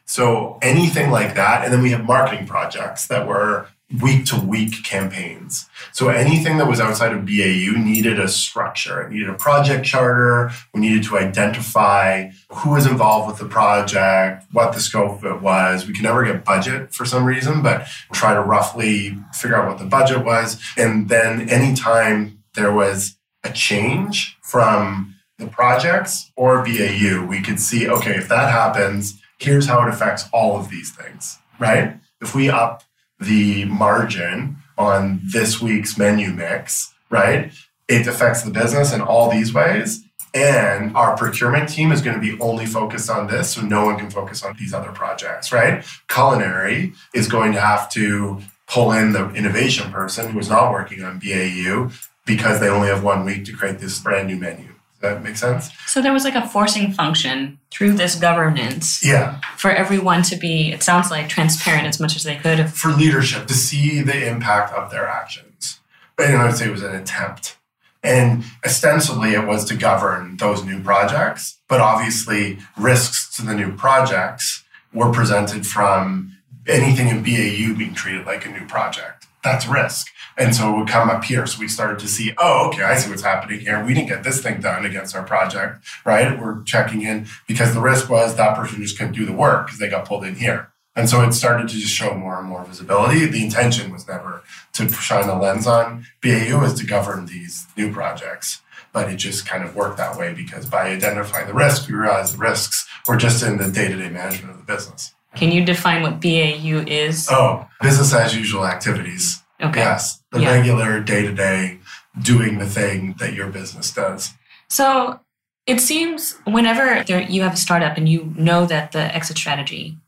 [0.07, 1.63] So anything like that.
[1.63, 3.69] And then we have marketing projects that were
[4.03, 5.69] week to week campaigns.
[5.93, 9.03] So anything that was outside of BAU needed a structure.
[9.03, 10.51] It needed a project charter.
[10.75, 15.41] We needed to identify who was involved with the project, what the scope of it
[15.41, 15.87] was.
[15.87, 19.79] We could never get budget for some reason, but try to roughly figure out what
[19.79, 20.61] the budget was.
[20.77, 27.89] And then anytime there was a change from the projects or BAU, we could see,
[27.89, 31.99] okay, if that happens, here's how it affects all of these things, right?
[32.21, 32.83] If we up
[33.19, 37.53] the margin on this week's menu mix, right?
[37.89, 40.03] It affects the business in all these ways.
[40.35, 43.99] And our procurement team is going to be only focused on this, so no one
[43.99, 45.83] can focus on these other projects, right?
[46.09, 51.03] Culinary is going to have to pull in the innovation person who is not working
[51.03, 51.91] on BAU
[52.27, 54.76] because they only have one week to create this brand new menu.
[55.01, 55.71] Does that make sense?
[55.87, 59.41] So there was like a forcing function through this governance Yeah.
[59.59, 62.71] for everyone to be, it sounds like, transparent as much as they could.
[62.71, 65.81] for leadership to see the impact of their actions.
[66.19, 67.57] And I would say it was an attempt.
[68.03, 71.59] And ostensibly, it was to govern those new projects.
[71.69, 76.33] But obviously, risks to the new projects were presented from
[76.67, 79.16] anything in BAU being treated like a new project.
[79.47, 80.09] That's risk.
[80.37, 81.47] And so it would come up here.
[81.47, 83.83] So we started to see, oh, okay, I see what's happening here.
[83.85, 86.37] We didn't get this thing done against our project, right?
[86.37, 89.79] We're checking in because the risk was that person just couldn't do the work because
[89.79, 90.73] they got pulled in here.
[90.97, 93.25] And so it started to just show more and more visibility.
[93.25, 97.93] The intention was never to shine a lens on BAU, was to govern these new
[97.93, 98.63] projects.
[98.93, 102.35] But it just kind of worked that way because by identifying the risk, we realized
[102.35, 105.15] the risks were just in the day to day management of the business.
[105.37, 107.29] Can you define what BAU is?
[107.31, 109.43] Oh, business as usual activities.
[109.63, 109.81] Okay.
[109.81, 110.53] Yes, the Yeah.
[110.53, 111.79] regular day to day
[112.21, 114.33] doing the thing that your business does.
[114.69, 115.21] So
[115.67, 119.99] it seems whenever there, you have a startup and you know that the exit strategy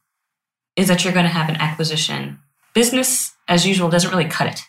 [0.77, 2.39] is that you're going to have an acquisition,
[2.75, 4.61] business as usual doesn't really cut it.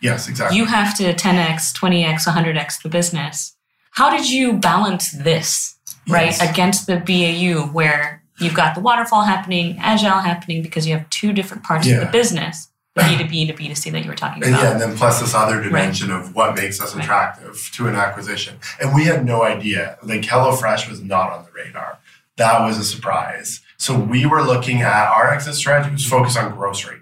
[0.00, 0.56] Yes, exactly.
[0.56, 3.56] You have to 10x, 20x, 100x the business.
[3.92, 5.76] How did you balance this,
[6.08, 11.08] right, against the BAU where you've got the waterfall happening, agile happening because you have
[11.10, 14.54] two different parts of the business, the B2B to B2C that you were talking And
[14.54, 14.62] about?
[14.64, 17.04] yeah, and then plus this other dimension of what makes us Right.
[17.04, 18.56] attractive to an acquisition.
[18.80, 19.98] And we had no idea.
[20.02, 21.98] Like HelloFresh was not on the radar.
[22.36, 23.60] That was a surprise.
[23.78, 26.98] So we were looking at our exit strategy was focused on grocery.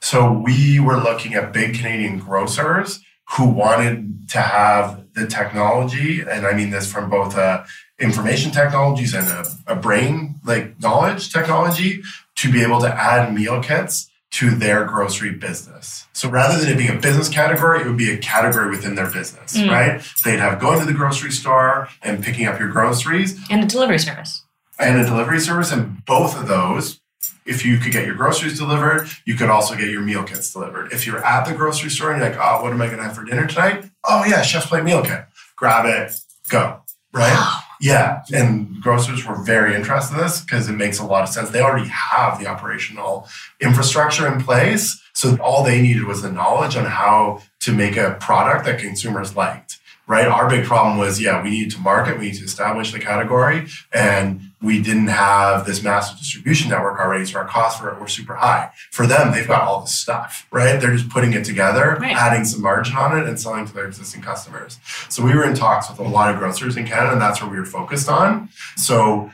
[0.00, 3.00] So we were looking at big Canadian grocers
[3.36, 7.64] who wanted to have the technology, and I mean this from both a
[7.98, 12.02] information technologies and a, a brain like knowledge technology
[12.36, 16.06] to be able to add meal kits to their grocery business.
[16.12, 19.10] So rather than it being a business category, it would be a category within their
[19.10, 19.70] business, Mm.
[19.70, 20.02] right?
[20.24, 23.98] They'd have going to the grocery store and picking up your groceries and a delivery
[23.98, 24.42] service.
[24.78, 25.72] and a delivery service.
[25.72, 27.00] And both of those,
[27.46, 30.92] if you could get your groceries delivered, you could also get your meal kits delivered.
[30.92, 33.04] If you're at the grocery store and you're like, oh, what am I going to
[33.04, 33.88] have for dinner tonight?
[34.04, 35.24] Oh, yeah, Chef's Plate meal kit.
[35.56, 36.14] Grab it,
[36.50, 36.82] go,
[37.14, 37.32] right?
[37.32, 37.60] Wow.
[37.80, 41.50] Yeah, and grocers were very interested in this because it makes a lot of sense.
[41.50, 43.28] They already have the operational
[43.60, 45.02] infrastructure in place.
[45.12, 49.36] So all they needed was the knowledge on how to make a product that consumers
[49.36, 50.26] liked, right?
[50.28, 53.66] Our big problem was, yeah, we needed to market, we need to establish the category,
[53.92, 57.24] and we didn't have this massive distribution network already.
[57.26, 58.70] So our costs it were super high.
[58.92, 60.80] For them, they've got all this stuff, right?
[60.80, 62.16] They're just putting it together, Right.
[62.16, 64.78] adding some margin on it, and selling to their existing customers.
[65.08, 67.50] So we were in talks with a lot of grocers in Canada, and that's where
[67.50, 68.48] we were focused on.
[68.76, 69.30] So,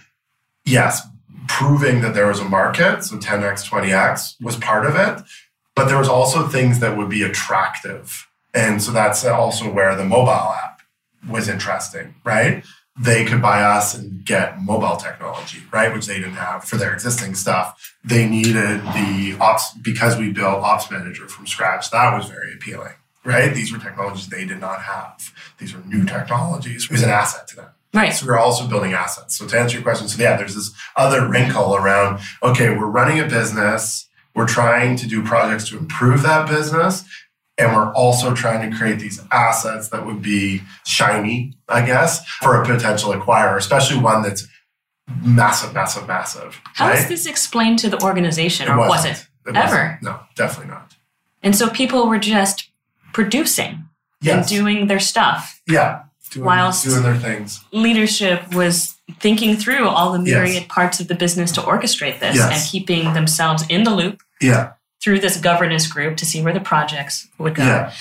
[0.65, 1.07] yes,
[1.49, 5.23] proving that there was a market, so 10x, 20x was part of it,
[5.77, 8.29] but there was also things that would be attractive.
[8.55, 10.83] And so that's also where the mobile app
[11.29, 12.65] was interesting, right?
[13.01, 15.93] They could buy us and get mobile technology, right?
[15.93, 17.97] Which they didn't have for their existing stuff.
[18.05, 21.91] They needed the ops because we built Ops Manager from scratch.
[21.91, 22.93] That was very appealing,
[23.25, 23.55] right?
[23.55, 25.33] These were technologies they did not have.
[25.59, 26.85] These were new technologies.
[26.85, 27.69] It was an asset to them.
[27.95, 28.13] Right.
[28.13, 29.37] So we're also building assets.
[29.37, 33.21] So to answer your question, so yeah, there's this other wrinkle around, okay, we're running
[33.21, 37.05] a business, we're trying to do projects to improve that business,
[37.59, 42.61] and we're also trying to create these assets that would be shiny, I guess, for
[42.61, 44.47] a potential acquirer, especially one that's
[45.23, 46.61] massive, massive, massive.
[46.75, 46.99] How right?
[46.99, 49.19] is this explained to the organization, or was wasn't.
[49.19, 49.29] it?
[49.47, 49.65] wasn't.
[49.65, 49.99] Ever?
[50.03, 50.95] No, definitely not.
[51.43, 52.71] And so people were just
[53.13, 53.85] producing
[54.21, 54.37] Yes.
[54.51, 55.61] and doing their stuff.
[55.69, 56.03] yeah.
[56.31, 57.63] Doing, Whilst- doing their things.
[57.73, 60.35] Leadership was thinking through all the Yes.
[60.35, 62.51] myriad parts of the business to orchestrate this Yes.
[62.63, 64.71] and keeping themselves in the loop Yeah.
[65.03, 67.65] Through this governance group to see where the projects would go.
[67.65, 67.93] Yeah.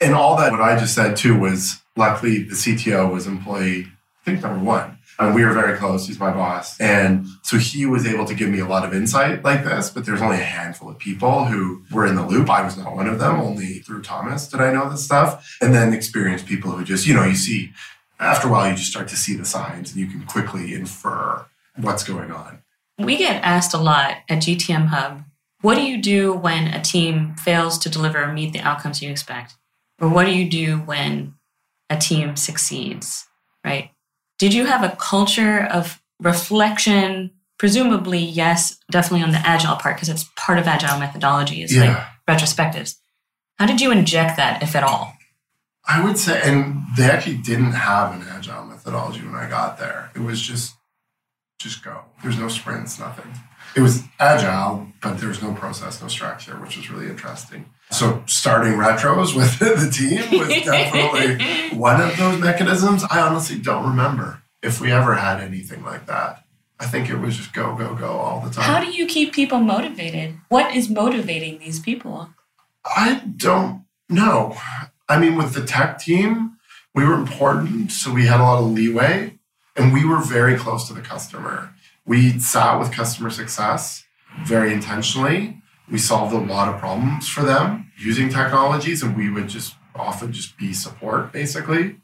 [0.00, 3.86] And all that, what I just said too, was luckily the CTO was employee,
[4.22, 4.98] I think number one.
[5.18, 6.06] And we were very close.
[6.06, 6.78] He's my boss.
[6.78, 10.04] And so he was able to give me a lot of insight like this, but
[10.04, 12.50] there's only a handful of people who were in the loop.
[12.50, 13.40] I was not one of them.
[13.40, 15.56] Only through Thomas did I know this stuff.
[15.62, 17.72] And then experienced people who just, you know, you see,
[18.20, 21.46] after a while, you just start to see the signs and you can quickly infer
[21.76, 22.58] what's going on.
[22.98, 25.22] We get asked a lot at GTM Hub
[25.66, 29.10] what do you do when a team fails to deliver or meet the outcomes you
[29.10, 29.56] expect?
[30.00, 31.34] Or what do you do when
[31.90, 33.26] a team succeeds,
[33.64, 33.90] right?
[34.38, 37.32] Did you have a culture of reflection?
[37.58, 41.90] Presumably, yes, definitely on the agile part, because it's part of agile methodology, is like
[41.90, 42.04] Yeah.
[42.28, 42.94] retrospectives.
[43.58, 45.16] How did you inject that, if at all?
[45.88, 50.10] I would say, and they actually didn't have an agile methodology when I got there.
[50.14, 50.74] It was just,
[51.58, 52.02] just go.
[52.22, 53.32] There's no sprints, nothing.
[53.74, 57.66] It was agile, but there was no process, no structure, which was really interesting.
[57.90, 63.04] So starting retros with the team was definitely one of those mechanisms.
[63.10, 66.44] I honestly don't remember if we ever had anything like that.
[66.78, 68.64] I think it was just go, go, go all the time.
[68.64, 70.34] How do you keep people motivated?
[70.48, 72.30] What is motivating these people?
[72.84, 74.56] I don't know.
[75.08, 76.58] I mean, with the tech team,
[76.94, 79.35] we were important, so we had a lot of leeway,
[79.76, 81.74] and we were very close to the customer.
[82.04, 84.04] We sat with customer success
[84.44, 85.62] very intentionally.
[85.90, 90.32] We solved a lot of problems for them using technologies, and we would just often
[90.32, 91.96] just be support basically.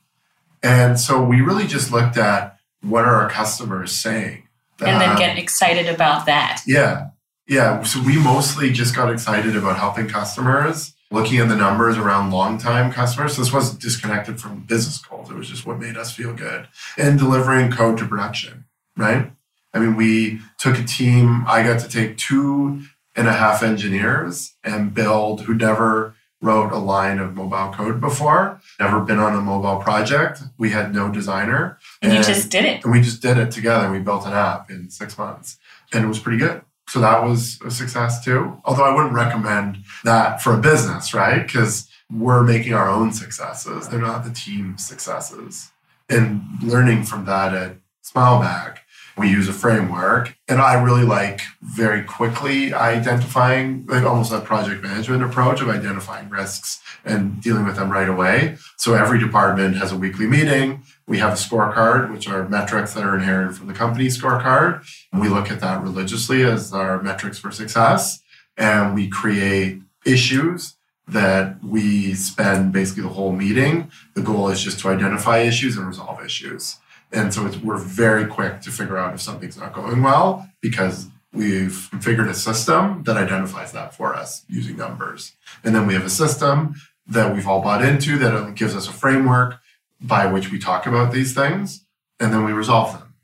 [0.63, 4.49] And so we really just looked at what are our customers saying.
[4.81, 6.63] And then get excited about that.
[6.67, 7.09] yeah.
[7.49, 7.83] Yeah.
[7.83, 12.91] So we mostly just got excited about helping customers, looking at the numbers around long-time
[12.91, 13.37] customers.
[13.37, 15.31] This wasn't disconnected from business goals.
[15.31, 16.69] It was just what made us feel good.
[16.97, 18.65] And delivering code to production,
[18.97, 19.31] right?
[19.75, 22.83] I mean, we took a team, I got to take two
[23.15, 28.61] and a half engineers and build who never wrote a line of mobile code before,
[28.81, 30.43] never been on a mobile project.
[30.59, 31.79] We had no designer.
[32.03, 32.83] And you just did it.
[32.83, 33.91] And we just did it together.
[33.91, 35.59] We built an app in six months
[35.93, 36.63] and it was pretty good.
[36.93, 38.61] So that was a success too.
[38.67, 41.43] Although I wouldn't recommend that for a business, right?
[41.47, 43.89] Because we're making our own successes.
[43.89, 45.71] They're not the team successes.
[46.11, 48.81] And learning from that at Smileback,
[49.17, 50.37] we use a framework.
[50.49, 56.29] And I really like very quickly identifying, like almost a project management approach of identifying
[56.29, 58.59] risks and dealing with them right away.
[58.77, 60.83] So every department has a weekly meeting.
[61.07, 64.85] We have a scorecard, which are metrics that are inherited from the company scorecard.
[65.13, 68.23] We look at that religiously as our metrics for success.
[68.57, 70.77] And we create issues
[71.09, 73.91] that we spend basically the whole meeting.
[74.15, 76.77] The goal is just to identify issues and resolve issues.
[77.13, 81.89] And so we're very quick to figure out if something's not going well because we've
[81.93, 85.33] configured a system that identifies that for us using numbers.
[85.65, 86.75] And then we have a system
[87.07, 89.59] that we've all bought into that gives us a framework
[90.03, 91.85] by which we talk about these things
[92.19, 93.15] and then we resolve them.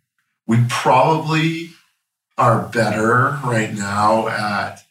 [0.47, 1.71] We probably
[2.37, 4.85] are better right now at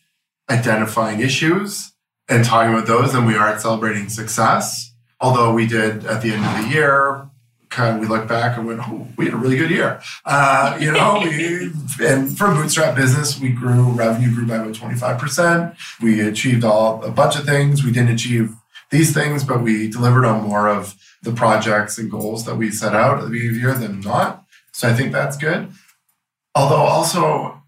[0.50, 1.94] identifying issues
[2.30, 4.94] and talking about those than we are at celebrating success.
[5.20, 7.30] Although we did at the end of the year,
[7.70, 10.02] kind of we look back and went, oh, we had a really good year.
[10.26, 11.72] Uh, you know, we,
[12.06, 15.76] and for bootstrap business, we grew revenue grew by about 25%.
[16.02, 17.84] We achieved all a bunch of things.
[17.84, 18.56] We didn't achieve
[18.90, 22.94] these things, but we delivered on more of the projects and goals that we set
[22.94, 24.46] out at the beginning of the year than not.
[24.72, 25.72] So I think that's good.
[26.56, 27.62] Although also,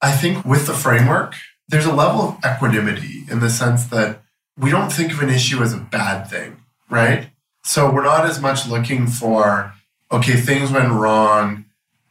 [0.00, 1.34] I think with the framework,
[1.68, 4.22] there's a level of equanimity in the sense that
[4.58, 6.58] we don't think of an issue as a bad thing,
[6.88, 7.30] right?
[7.64, 9.72] So we're not as much looking for,
[10.10, 11.66] okay, things went wrong,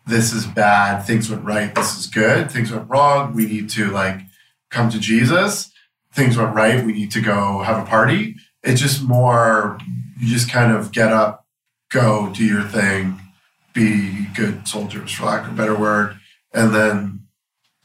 [0.08, 3.92] this is bad, things went right, this is good, things went wrong, we need to
[3.92, 4.22] like
[4.70, 5.72] come to Jesus,
[6.14, 8.36] things went right, we need to go have a party.
[8.64, 9.78] It's just more,
[10.20, 11.46] you just kind of get up,
[11.90, 13.20] go, do your thing,
[13.74, 16.20] be good soldiers, for lack of a better word.
[16.54, 17.28] And then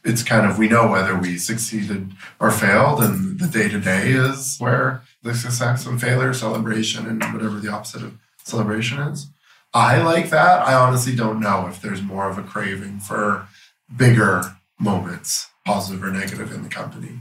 [0.05, 3.01] it's kind of, we know whether we succeeded or failed.
[3.01, 7.71] And the day to day is where the success and failure, celebration, and whatever the
[7.71, 9.29] opposite of celebration is.
[9.73, 10.67] I like that.
[10.67, 13.49] I honestly don't know if there's more of a craving for
[13.95, 14.43] bigger
[14.79, 17.21] moments, positive or negative, in the company.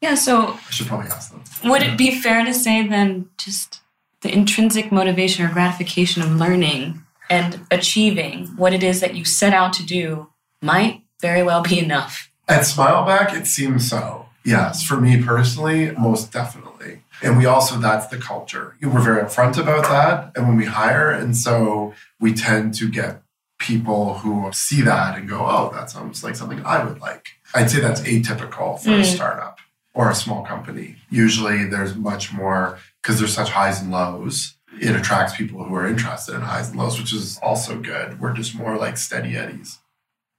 [0.00, 1.70] Yeah, so I should probably ask them.
[1.70, 3.81] would it be fair to say then just
[4.22, 9.52] the intrinsic motivation or gratification of learning and achieving what it is that you set
[9.52, 10.28] out to do
[10.60, 12.30] might very well be enough?
[12.48, 14.26] At Smileback, it seems so.
[14.44, 17.02] Yes, for me personally, most definitely.
[17.22, 18.74] And we also, that's the culture.
[18.82, 20.32] We're very upfront about that.
[20.36, 23.22] And when we hire, and so we tend to get
[23.60, 27.28] people who see that and go, oh, that sounds like something I would like.
[27.54, 29.04] I'd say that's atypical for a Mm.
[29.04, 29.58] startup
[29.94, 30.96] or a small company.
[31.10, 35.86] Usually there's much more, because there's such highs and lows, it attracts people who are
[35.86, 38.20] interested in highs and lows, which is also good.
[38.20, 39.78] We're just more like steady eddies.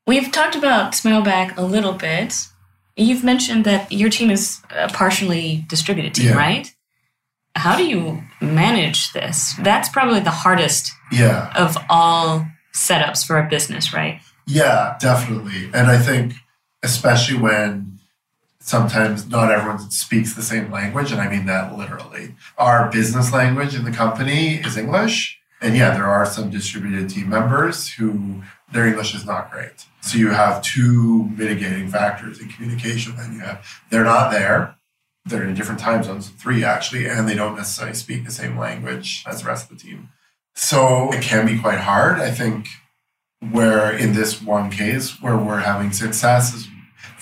[0.07, 2.33] We've talked about Smileback a little bit.
[2.95, 6.35] You've mentioned that your team is a partially distributed team, Yeah.
[6.35, 6.73] right?
[7.55, 9.53] How do you manage this?
[9.59, 11.51] That's probably the hardest Yeah.
[11.55, 14.21] of all setups for a business, right?
[14.47, 15.69] Yeah, definitely.
[15.73, 16.33] And I think,
[16.81, 17.99] especially when
[18.63, 22.35] sometimes not everyone speaks the same language, and I mean that literally.
[22.57, 25.39] Our business language in the company is English.
[25.61, 28.41] And yeah, there are some distributed team members who
[28.71, 29.85] their English is not great.
[30.01, 33.15] So you have two mitigating factors in communication.
[33.17, 34.75] Then you have they're not there.
[35.25, 39.23] They're in different time zones, three actually, and they don't necessarily speak the same language
[39.27, 40.09] as the rest of the team.
[40.55, 42.19] So it can be quite hard.
[42.19, 42.67] I think
[43.51, 46.67] where in this one case where we're having success is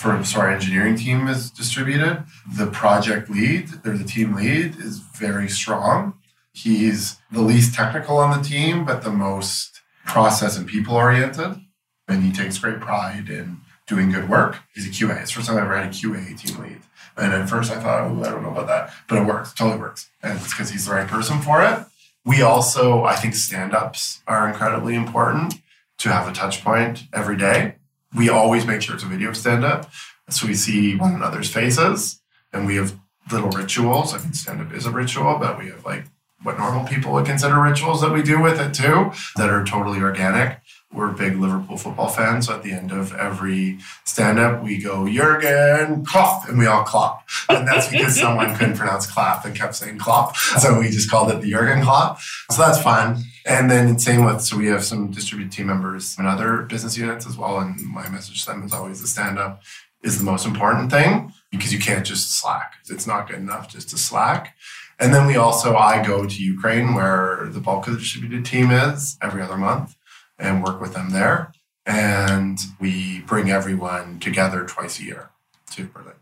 [0.02, 2.24] for so our engineering team is distributed.
[2.58, 6.16] The project lead, or the team lead, is very strong.
[6.54, 11.62] He's the least technical on the team, but the most process and people oriented.
[12.08, 14.58] And he takes great pride in doing good work.
[14.74, 15.22] He's a QA.
[15.22, 16.82] It's the first time I ever had a QA team lead.
[17.16, 18.92] And at first I thought, oh, I don't know about that.
[19.08, 20.10] But it works, totally works.
[20.24, 21.86] And it's because he's the right person for it.
[22.26, 25.56] We also, I think stand ups are incredibly important
[26.00, 27.76] to have a touch point every day.
[28.16, 29.90] We always make sure it's a video stand up.
[30.30, 32.22] So we see one another's faces
[32.54, 32.98] and we have
[33.32, 34.14] little rituals.
[34.14, 36.06] I mean, stand up is a ritual, but we have like
[36.44, 40.00] what normal people would consider rituals that we do with it too that are totally
[40.00, 40.60] organic.
[40.94, 42.48] We're big Liverpool football fans.
[42.48, 46.84] So at the end of every stand up, we go, Jurgen, Klopp, and we all
[46.84, 47.22] clap.
[47.48, 50.36] And that's because someone couldn't pronounce clap and kept saying Klopp.
[50.36, 52.20] So we just called it the Jurgen clap.
[52.52, 53.24] So that's fun.
[53.46, 57.26] And then same with, so we have some distributed team members in other business units
[57.26, 57.60] as well.
[57.60, 59.62] And my message to them is always the stand up
[60.04, 62.76] is the most important thing because you can't just slack.
[62.90, 64.56] It's not good enough just to slack.
[65.00, 68.72] And then we also, I go to Ukraine where the bulk of the distributed team
[68.72, 69.96] is every other month
[70.38, 71.52] and work with them there.
[71.86, 75.30] And we bring everyone together twice a year
[75.72, 76.14] to Berlin.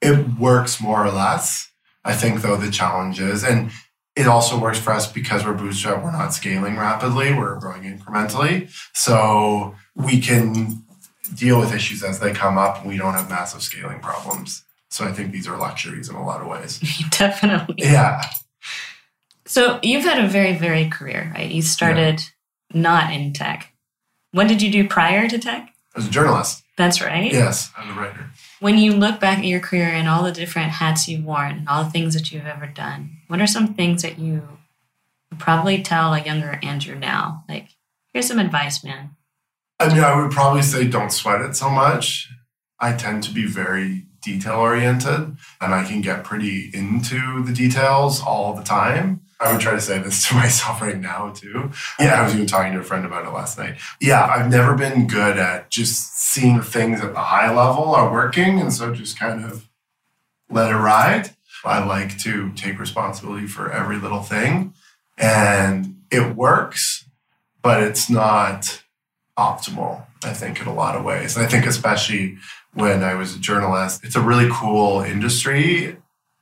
[0.00, 1.72] It works more or less.
[2.04, 3.70] I think, though, the challenge is, and
[4.16, 8.70] it also works for us because we're bootstrap, we're not scaling rapidly, we're growing incrementally.
[8.92, 10.82] So we can
[11.34, 14.64] deal with issues as they come up we don't have massive scaling problems.
[14.90, 16.80] So I think these are luxuries in a lot of ways.
[17.10, 17.76] Definitely.
[17.78, 18.22] Yeah.
[19.46, 21.50] So you've had a very varied career, right?
[21.50, 22.22] You started
[22.72, 23.72] not in tech.
[24.32, 25.72] What did you do prior to tech?
[25.96, 26.62] As a journalist.
[26.76, 27.32] That's right.
[27.32, 28.30] Yes, as a writer.
[28.60, 31.68] When you look back at your career and all the different hats you've worn and
[31.68, 34.42] all the things that you've ever done, what are some things that you
[35.38, 37.44] probably tell a younger Andrew now?
[37.48, 37.68] Like,
[38.12, 39.10] here's some advice, man.
[39.78, 42.28] I mean, I would probably say don't sweat it so much.
[42.80, 48.20] I tend to be very detail oriented and I can get pretty into the details
[48.20, 49.20] all the time.
[49.38, 51.70] I would try to say this to myself right now too.
[52.00, 53.76] Yeah, I was even talking to a friend about it last night.
[54.00, 58.60] Yeah, I've never been good at just seeing things at the high level are working
[58.60, 59.68] and so just kind of
[60.50, 61.30] let it ride.
[61.64, 64.74] I like to take responsibility for every little thing
[65.18, 67.04] and it works,
[67.62, 68.82] but it's not
[69.38, 71.36] optimal, I think, in a lot of ways.
[71.36, 72.38] And I think especially
[72.74, 74.04] when I was a journalist.
[74.04, 75.96] It's a really cool industry.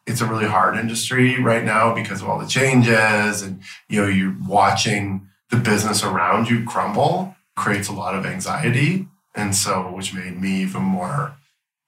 [0.06, 4.08] It's a really hard industry right now because of all the changes and you know
[4.08, 10.14] you're watching the business around you crumble creates a lot of anxiety and so which
[10.14, 11.36] made me even more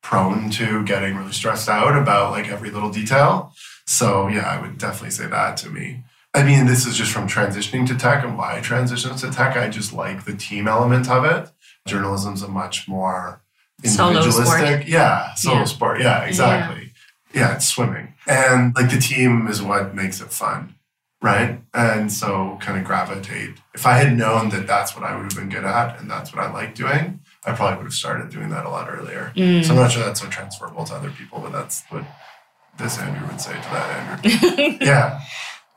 [0.03, 3.53] prone to getting really stressed out about like every little detail.
[3.87, 6.05] So yeah, I would definitely say that to me.
[6.33, 9.57] I mean, this is just from transitioning to tech and why I transitioned to tech.
[9.57, 11.51] I just like the team element of it.
[11.89, 13.43] Journalism's a much more
[13.83, 14.87] individualistic.
[14.89, 15.65] Yeah, solo Yeah.
[15.65, 16.01] sport.
[16.01, 16.93] Yeah, exactly.
[17.33, 17.55] Yeah.
[17.55, 18.15] it's swimming.
[18.27, 20.75] And like the team is what makes it fun,
[21.23, 21.61] right?
[21.75, 23.57] And so kind of gravitate.
[23.75, 26.33] If I had known that that's what I would have been good at and that's
[26.35, 29.33] what I like doing, I probably would have started doing that a lot earlier.
[29.35, 29.65] Mm.
[29.65, 32.05] So I'm not sure that's so transferable to other people, but that's what
[32.79, 34.79] this Andrew would say to that Andrew.
[34.81, 35.21] yeah.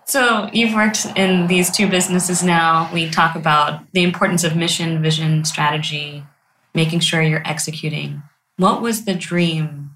[0.06, 2.90] So you've worked in these two businesses now.
[2.94, 6.26] We talk about the importance of mission, vision, strategy,
[6.74, 8.24] making sure you're executing.
[8.58, 9.96] What was the dream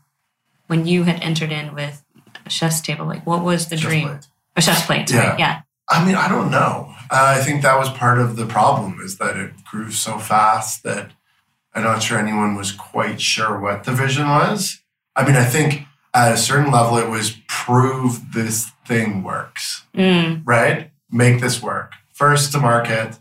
[0.68, 2.03] when you had entered in with
[2.47, 3.05] Chef's Table?
[3.05, 4.07] Like, what was the Chef's dream?
[4.07, 4.28] Plate.
[4.63, 5.11] Chef's Plate.
[5.11, 5.36] Yeah.
[5.38, 5.61] Yeah.
[5.89, 6.93] I mean, I don't know.
[7.09, 10.84] Uh, I think that was part of the problem is that it grew so fast
[10.84, 11.11] that
[11.78, 14.80] I'm not sure anyone was quite sure what the vision was.
[15.15, 20.41] I mean, I think at a certain level, it was prove this thing works, Mm,
[20.43, 20.89] right?
[21.11, 21.93] Make this work.
[22.13, 23.19] First to market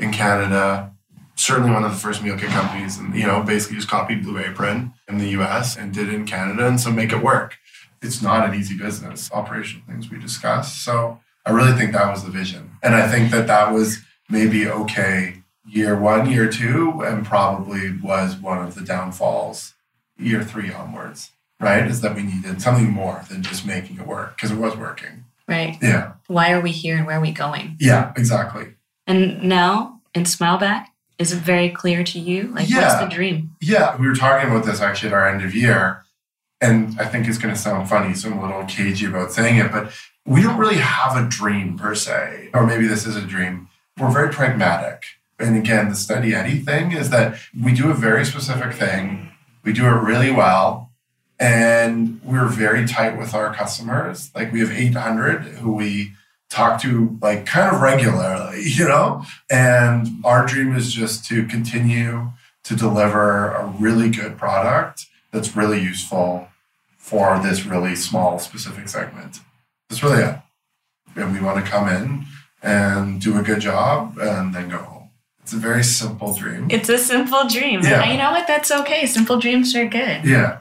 [0.00, 0.92] in Canada,
[1.36, 4.38] certainly one of the first meal kit companies, and you know, basically just copied Blue
[4.38, 7.56] Apron in the US and did it in Canada, and so make it work.
[8.02, 10.84] It's not an easy business, operational things we discussed.
[10.84, 12.72] So I really think that was the vision.
[12.82, 13.98] And I think that that was
[14.28, 19.74] maybe okay year one, year two, and probably was one of the downfalls
[20.18, 21.86] year three onwards, right?
[21.86, 25.24] Is that we needed something more than just making it work because it was working.
[25.48, 25.76] right.
[25.82, 26.12] Yeah.
[26.28, 27.76] Why are we here and where are we going?
[27.80, 28.74] Yeah, exactly.
[29.06, 30.86] And now in Smileback,
[31.18, 32.44] is it very clear to you?
[32.48, 33.04] Like, what's Yeah.
[33.04, 33.50] the dream?
[33.60, 36.04] Yeah, we were talking about this actually at our end of year,
[36.60, 39.56] and I think it's going to sound funny, so I'm a little cagey about saying
[39.58, 39.92] it, but
[40.24, 43.68] we don't really have a dream per se, or maybe this is a dream.
[43.98, 45.02] We're very pragmatic.
[45.38, 49.30] And again, the study Eddie thing is that we do a very specific thing,
[49.64, 50.90] we do it really well,
[51.38, 54.30] and we're very tight with our customers.
[54.34, 56.12] Like we have 800 who we
[56.52, 59.24] talk to like kind of regularly, you know?
[59.50, 62.30] And our dream is just to continue
[62.64, 66.48] to deliver a really good product that's really useful
[66.96, 69.40] for this really small specific segment.
[69.88, 70.36] That's really it.
[71.16, 72.26] And we want to come in
[72.62, 74.91] and do a good job and then go.
[75.42, 76.68] It's a very simple dream.
[76.70, 77.80] It's a simple dream.
[77.82, 78.02] Yeah.
[78.02, 78.46] And you know what?
[78.46, 79.06] That's okay.
[79.06, 80.24] Simple dreams are good.
[80.24, 80.60] Yeah.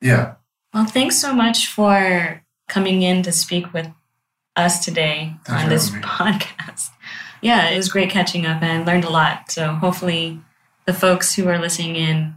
[0.00, 0.34] Yeah.
[0.74, 3.88] Well, thanks so much for coming in to speak with
[4.56, 6.00] us today on this me.
[6.00, 6.90] podcast.
[7.42, 9.50] Yeah, it was great catching up and learned a lot.
[9.50, 10.40] So hopefully
[10.84, 12.34] the folks who are listening in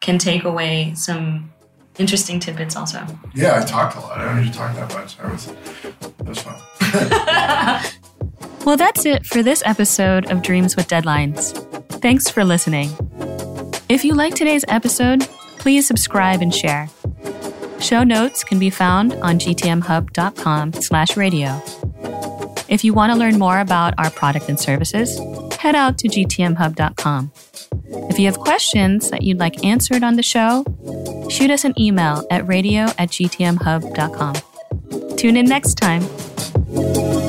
[0.00, 1.52] can take away some
[1.98, 3.06] interesting tidbits also.
[3.34, 4.18] Yeah, I talked a lot.
[4.18, 5.18] I don't need to talk that much.
[5.20, 8.00] I was, that was fun.
[8.64, 11.52] Well, that's it for this episode of Dreams with Deadlines.
[12.00, 12.90] Thanks for listening.
[13.88, 15.22] If you like today's episode,
[15.58, 16.88] please subscribe and share.
[17.80, 21.60] Show notes can be found on gtmhub.com slash radio.
[22.68, 25.18] If you want to learn more about our product and services,
[25.58, 27.32] head out to gtmhub.com.
[28.08, 30.64] If you have questions that you'd like answered on the show,
[31.28, 34.34] shoot us an email at radio at gtmhub.com.
[35.16, 37.19] Tune in next time.